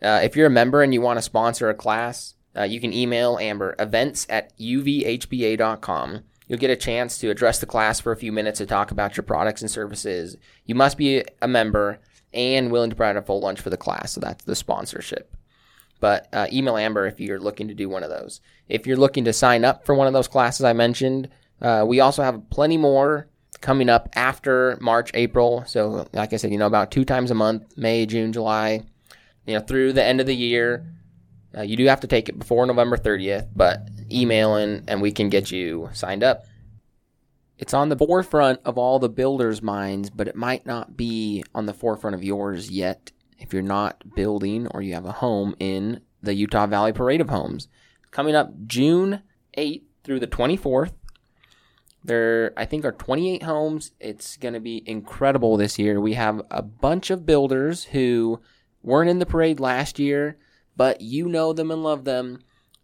Uh, 0.00 0.20
if 0.24 0.34
you're 0.34 0.46
a 0.46 0.50
member 0.50 0.82
and 0.82 0.94
you 0.94 1.02
want 1.02 1.18
to 1.18 1.22
sponsor 1.22 1.68
a 1.68 1.74
class, 1.74 2.34
uh, 2.56 2.62
you 2.62 2.80
can 2.80 2.90
email 2.90 3.36
Amber 3.36 3.76
events 3.78 4.26
at 4.30 4.56
uvhba.com. 4.58 6.24
You'll 6.48 6.58
get 6.58 6.70
a 6.70 6.76
chance 6.76 7.18
to 7.18 7.28
address 7.28 7.58
the 7.58 7.66
class 7.66 8.00
for 8.00 8.10
a 8.10 8.16
few 8.16 8.32
minutes 8.32 8.58
to 8.58 8.66
talk 8.66 8.92
about 8.92 9.14
your 9.14 9.24
products 9.24 9.60
and 9.60 9.70
services. 9.70 10.38
You 10.64 10.74
must 10.74 10.96
be 10.96 11.22
a 11.42 11.46
member 11.46 12.00
and 12.32 12.72
willing 12.72 12.88
to 12.88 12.96
provide 12.96 13.18
a 13.18 13.22
full 13.22 13.40
lunch 13.40 13.60
for 13.60 13.68
the 13.68 13.76
class, 13.76 14.12
so 14.12 14.20
that's 14.20 14.44
the 14.44 14.56
sponsorship. 14.56 15.36
But 16.00 16.28
uh, 16.32 16.46
email 16.50 16.78
Amber 16.78 17.06
if 17.06 17.20
you're 17.20 17.38
looking 17.38 17.68
to 17.68 17.74
do 17.74 17.90
one 17.90 18.02
of 18.02 18.08
those. 18.08 18.40
If 18.70 18.86
you're 18.86 18.96
looking 18.96 19.26
to 19.26 19.34
sign 19.34 19.66
up 19.66 19.84
for 19.84 19.94
one 19.94 20.06
of 20.06 20.14
those 20.14 20.28
classes 20.28 20.64
I 20.64 20.72
mentioned, 20.72 21.28
uh, 21.60 21.84
we 21.86 22.00
also 22.00 22.22
have 22.22 22.48
plenty 22.48 22.78
more 22.78 23.28
coming 23.62 23.88
up 23.88 24.10
after 24.14 24.76
March, 24.80 25.10
April. 25.14 25.64
So, 25.66 26.06
like 26.12 26.32
I 26.32 26.36
said, 26.36 26.52
you 26.52 26.58
know, 26.58 26.66
about 26.66 26.90
two 26.90 27.04
times 27.04 27.30
a 27.30 27.34
month 27.34 27.76
May, 27.76 28.04
June, 28.04 28.32
July, 28.32 28.82
you 29.46 29.54
know, 29.54 29.60
through 29.60 29.94
the 29.94 30.04
end 30.04 30.20
of 30.20 30.26
the 30.26 30.36
year. 30.36 30.86
Uh, 31.56 31.62
you 31.62 31.76
do 31.76 31.86
have 31.86 32.00
to 32.00 32.06
take 32.06 32.28
it 32.28 32.38
before 32.38 32.64
November 32.66 32.96
30th, 32.96 33.48
but 33.54 33.88
email 34.10 34.56
in 34.56 34.84
and 34.88 35.02
we 35.02 35.12
can 35.12 35.28
get 35.28 35.50
you 35.50 35.88
signed 35.92 36.22
up. 36.22 36.44
It's 37.58 37.74
on 37.74 37.90
the 37.90 37.96
forefront 37.96 38.60
of 38.64 38.78
all 38.78 38.98
the 38.98 39.08
builders' 39.08 39.62
minds, 39.62 40.10
but 40.10 40.28
it 40.28 40.34
might 40.34 40.66
not 40.66 40.96
be 40.96 41.44
on 41.54 41.66
the 41.66 41.74
forefront 41.74 42.14
of 42.14 42.24
yours 42.24 42.70
yet 42.70 43.12
if 43.38 43.52
you're 43.52 43.62
not 43.62 44.14
building 44.14 44.66
or 44.68 44.82
you 44.82 44.94
have 44.94 45.04
a 45.04 45.12
home 45.12 45.54
in 45.58 46.00
the 46.22 46.34
Utah 46.34 46.66
Valley 46.66 46.92
Parade 46.92 47.20
of 47.20 47.28
Homes. 47.28 47.68
Coming 48.10 48.34
up 48.34 48.52
June 48.66 49.22
8th 49.56 49.82
through 50.04 50.20
the 50.20 50.26
24th, 50.26 50.92
there, 52.04 52.52
I 52.56 52.64
think, 52.64 52.84
are 52.84 52.92
28 52.92 53.42
homes. 53.42 53.92
It's 54.00 54.36
going 54.36 54.54
to 54.54 54.60
be 54.60 54.82
incredible 54.86 55.56
this 55.56 55.78
year. 55.78 56.00
We 56.00 56.14
have 56.14 56.42
a 56.50 56.62
bunch 56.62 57.10
of 57.10 57.26
builders 57.26 57.84
who 57.84 58.40
weren't 58.82 59.10
in 59.10 59.18
the 59.18 59.26
parade 59.26 59.60
last 59.60 59.98
year, 59.98 60.36
but 60.76 61.00
you 61.00 61.28
know 61.28 61.52
them 61.52 61.70
and 61.70 61.82
love 61.82 62.04
them, 62.04 62.40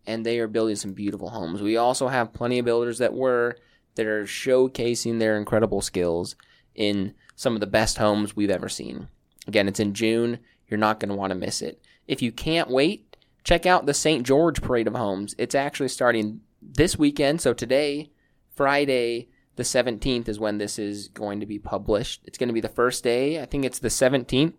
and 0.06 0.24
they 0.24 0.38
are 0.38 0.46
building 0.46 0.76
some 0.76 0.92
beautiful 0.92 1.30
homes. 1.30 1.62
We 1.62 1.76
also 1.76 2.08
have 2.08 2.32
plenty 2.32 2.58
of 2.58 2.64
builders 2.64 2.98
that 2.98 3.14
were 3.14 3.56
that 3.96 4.06
are 4.06 4.24
showcasing 4.24 5.18
their 5.18 5.36
incredible 5.36 5.80
skills 5.80 6.36
in 6.76 7.14
some 7.34 7.54
of 7.54 7.60
the 7.60 7.66
best 7.66 7.98
homes 7.98 8.36
we've 8.36 8.50
ever 8.50 8.68
seen. 8.68 9.08
Again, 9.48 9.66
it's 9.66 9.80
in 9.80 9.92
June. 9.92 10.38
You're 10.68 10.78
not 10.78 11.00
going 11.00 11.08
to 11.08 11.16
want 11.16 11.32
to 11.32 11.34
miss 11.34 11.62
it. 11.62 11.82
If 12.06 12.22
you 12.22 12.30
can't 12.30 12.70
wait, 12.70 13.16
check 13.42 13.66
out 13.66 13.86
the 13.86 13.94
St. 13.94 14.24
George 14.24 14.62
Parade 14.62 14.86
of 14.86 14.94
Homes. 14.94 15.34
It's 15.36 15.56
actually 15.56 15.88
starting 15.88 16.42
this 16.62 16.96
weekend, 16.96 17.40
so 17.40 17.52
today 17.52 18.10
Friday, 18.58 19.28
the 19.54 19.62
17th, 19.62 20.28
is 20.28 20.40
when 20.40 20.58
this 20.58 20.80
is 20.80 21.06
going 21.06 21.38
to 21.38 21.46
be 21.46 21.60
published. 21.60 22.22
It's 22.24 22.36
going 22.36 22.48
to 22.48 22.52
be 22.52 22.60
the 22.60 22.68
first 22.68 23.04
day. 23.04 23.40
I 23.40 23.46
think 23.46 23.64
it's 23.64 23.78
the 23.78 23.86
17th 23.86 24.54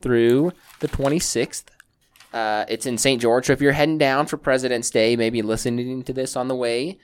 through 0.00 0.52
the 0.80 0.88
26th. 0.88 1.64
Uh, 2.32 2.64
it's 2.66 2.86
in 2.86 2.96
St. 2.96 3.20
George. 3.20 3.44
So 3.46 3.52
if 3.52 3.60
you're 3.60 3.72
heading 3.72 3.98
down 3.98 4.24
for 4.24 4.38
President's 4.38 4.88
Day, 4.88 5.16
maybe 5.16 5.42
listening 5.42 6.02
to 6.04 6.14
this 6.14 6.34
on 6.34 6.48
the 6.48 6.56
way, 6.56 6.96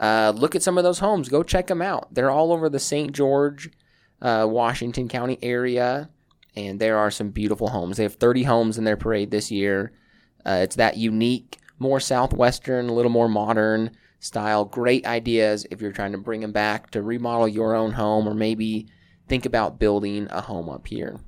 uh, 0.00 0.32
look 0.34 0.54
at 0.54 0.62
some 0.62 0.78
of 0.78 0.84
those 0.84 1.00
homes. 1.00 1.28
Go 1.28 1.42
check 1.42 1.66
them 1.66 1.82
out. 1.82 2.14
They're 2.14 2.30
all 2.30 2.50
over 2.50 2.70
the 2.70 2.78
St. 2.78 3.12
George, 3.12 3.68
uh, 4.22 4.46
Washington 4.48 5.06
County 5.06 5.38
area, 5.42 6.08
and 6.56 6.80
there 6.80 6.96
are 6.96 7.10
some 7.10 7.28
beautiful 7.28 7.68
homes. 7.68 7.98
They 7.98 8.04
have 8.04 8.14
30 8.14 8.44
homes 8.44 8.78
in 8.78 8.84
their 8.84 8.96
parade 8.96 9.30
this 9.30 9.50
year. 9.50 9.92
Uh, 10.46 10.60
it's 10.62 10.76
that 10.76 10.96
unique, 10.96 11.58
more 11.78 12.00
southwestern, 12.00 12.88
a 12.88 12.94
little 12.94 13.10
more 13.10 13.28
modern 13.28 13.90
style. 14.20 14.64
Great 14.64 15.04
ideas 15.06 15.66
if 15.70 15.80
you're 15.80 15.92
trying 15.92 16.12
to 16.12 16.18
bring 16.18 16.40
them 16.40 16.52
back 16.52 16.90
to 16.90 17.02
remodel 17.02 17.48
your 17.48 17.74
own 17.74 17.92
home 17.92 18.28
or 18.28 18.34
maybe 18.34 18.86
think 19.26 19.44
about 19.44 19.78
building 19.78 20.28
a 20.30 20.42
home 20.42 20.68
up 20.68 20.86
here. 20.86 21.18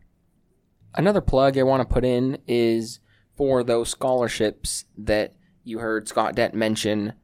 Another 0.95 1.21
plug 1.21 1.59
I 1.59 1.63
want 1.63 1.87
to 1.87 1.93
put 1.93 2.05
in 2.05 2.39
is 2.47 3.01
for 3.35 3.65
those 3.65 3.89
scholarships 3.89 4.85
that 4.97 5.35
you 5.65 5.79
heard 5.79 6.07
Scott 6.07 6.35
Dent 6.35 6.55
mention. 6.55 7.15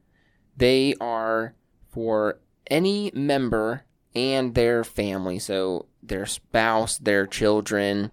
They 0.56 0.94
are 1.00 1.54
for 1.90 2.40
any 2.70 3.10
member 3.14 3.84
and 4.14 4.54
their 4.54 4.84
family. 4.84 5.38
So 5.38 5.86
their 6.02 6.26
spouse, 6.26 6.98
their 6.98 7.26
children, 7.26 8.10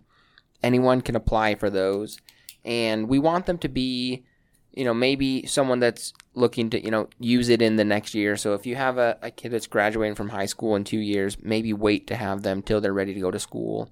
anyone 0.62 1.02
can 1.02 1.16
apply 1.16 1.56
for 1.56 1.70
those. 1.70 2.20
And 2.64 3.08
we 3.08 3.20
want 3.20 3.46
them 3.46 3.58
to 3.60 3.70
be 3.70 4.26
you 4.76 4.84
know, 4.84 4.94
maybe 4.94 5.46
someone 5.46 5.80
that's 5.80 6.14
looking 6.34 6.70
to, 6.70 6.84
you 6.84 6.92
know, 6.92 7.08
use 7.18 7.48
it 7.48 7.62
in 7.62 7.78
the 7.78 7.86
next 7.86 8.14
year. 8.14 8.36
So 8.36 8.54
if 8.54 8.66
you 8.66 8.76
have 8.76 8.98
a, 8.98 9.18
a 9.22 9.32
kid 9.32 9.54
that's 9.54 9.68
graduating 9.68 10.16
from 10.16 10.30
high 10.30 10.46
school 10.46 10.76
in 10.76 10.84
two 10.84 11.00
years, 11.00 11.38
maybe 11.42 11.72
wait 11.72 12.08
to 12.08 12.16
have 12.16 12.44
them 12.44 12.62
till 12.62 12.82
they're 12.82 12.94
ready 12.94 13.14
to 13.14 13.20
go 13.22 13.32
to 13.32 13.40
school. 13.40 13.90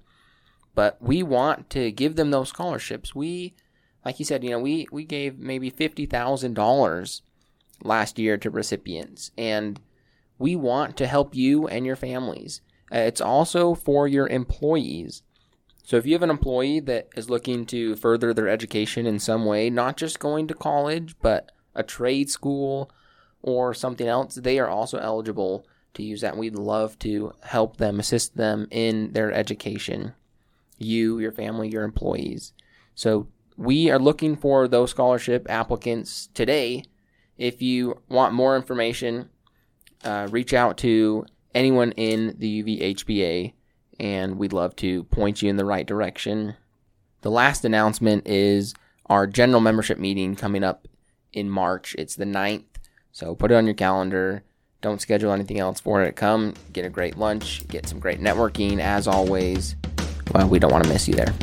But 0.74 0.98
we 1.00 1.22
want 1.22 1.70
to 1.70 1.90
give 1.90 2.16
them 2.16 2.30
those 2.30 2.50
scholarships. 2.50 3.14
We, 3.14 3.54
like 4.04 4.18
you 4.18 4.26
said, 4.26 4.44
you 4.44 4.50
know, 4.50 4.58
we, 4.58 4.86
we 4.92 5.04
gave 5.04 5.38
maybe 5.38 5.70
$50,000 5.70 7.20
last 7.82 8.18
year 8.18 8.36
to 8.36 8.50
recipients. 8.50 9.30
And 9.38 9.80
we 10.38 10.54
want 10.54 10.98
to 10.98 11.06
help 11.06 11.34
you 11.34 11.66
and 11.66 11.86
your 11.86 11.96
families. 11.96 12.60
Uh, 12.92 12.98
it's 12.98 13.20
also 13.22 13.74
for 13.74 14.06
your 14.06 14.28
employees. 14.28 15.22
So 15.84 15.98
if 15.98 16.06
you 16.06 16.14
have 16.14 16.22
an 16.22 16.30
employee 16.30 16.80
that 16.80 17.08
is 17.14 17.28
looking 17.28 17.66
to 17.66 17.94
further 17.96 18.32
their 18.32 18.48
education 18.48 19.06
in 19.06 19.18
some 19.18 19.44
way, 19.44 19.68
not 19.68 19.98
just 19.98 20.18
going 20.18 20.48
to 20.48 20.54
college, 20.54 21.14
but 21.20 21.52
a 21.74 21.82
trade 21.82 22.30
school 22.30 22.90
or 23.42 23.74
something 23.74 24.08
else, 24.08 24.36
they 24.36 24.58
are 24.58 24.68
also 24.68 24.96
eligible 24.96 25.66
to 25.92 26.02
use 26.02 26.22
that. 26.22 26.38
We'd 26.38 26.56
love 26.56 26.98
to 27.00 27.34
help 27.42 27.76
them, 27.76 28.00
assist 28.00 28.34
them 28.34 28.66
in 28.70 29.12
their 29.12 29.30
education. 29.30 30.14
You, 30.78 31.18
your 31.18 31.32
family, 31.32 31.68
your 31.68 31.84
employees. 31.84 32.54
So 32.94 33.28
we 33.58 33.90
are 33.90 33.98
looking 33.98 34.36
for 34.36 34.66
those 34.66 34.90
scholarship 34.90 35.46
applicants 35.50 36.30
today. 36.32 36.84
If 37.36 37.60
you 37.60 38.00
want 38.08 38.32
more 38.32 38.56
information, 38.56 39.28
uh, 40.02 40.28
reach 40.30 40.54
out 40.54 40.78
to 40.78 41.26
anyone 41.54 41.92
in 41.92 42.36
the 42.38 42.62
UVHBA 42.62 43.52
and 43.98 44.38
we'd 44.38 44.52
love 44.52 44.76
to 44.76 45.04
point 45.04 45.42
you 45.42 45.50
in 45.50 45.56
the 45.56 45.64
right 45.64 45.86
direction. 45.86 46.56
The 47.22 47.30
last 47.30 47.64
announcement 47.64 48.26
is 48.26 48.74
our 49.06 49.26
general 49.26 49.60
membership 49.60 49.98
meeting 49.98 50.36
coming 50.36 50.64
up 50.64 50.88
in 51.32 51.48
March. 51.48 51.94
It's 51.98 52.16
the 52.16 52.24
9th, 52.24 52.64
so 53.12 53.34
put 53.34 53.50
it 53.50 53.54
on 53.54 53.66
your 53.66 53.74
calendar. 53.74 54.44
Don't 54.80 55.00
schedule 55.00 55.32
anything 55.32 55.58
else 55.58 55.80
for 55.80 56.02
it. 56.02 56.16
Come 56.16 56.54
get 56.72 56.84
a 56.84 56.90
great 56.90 57.16
lunch, 57.16 57.66
get 57.68 57.88
some 57.88 57.98
great 57.98 58.20
networking 58.20 58.80
as 58.80 59.08
always. 59.08 59.76
Well, 60.32 60.48
we 60.48 60.58
don't 60.58 60.72
want 60.72 60.84
to 60.84 60.90
miss 60.90 61.08
you 61.08 61.14
there. 61.14 61.34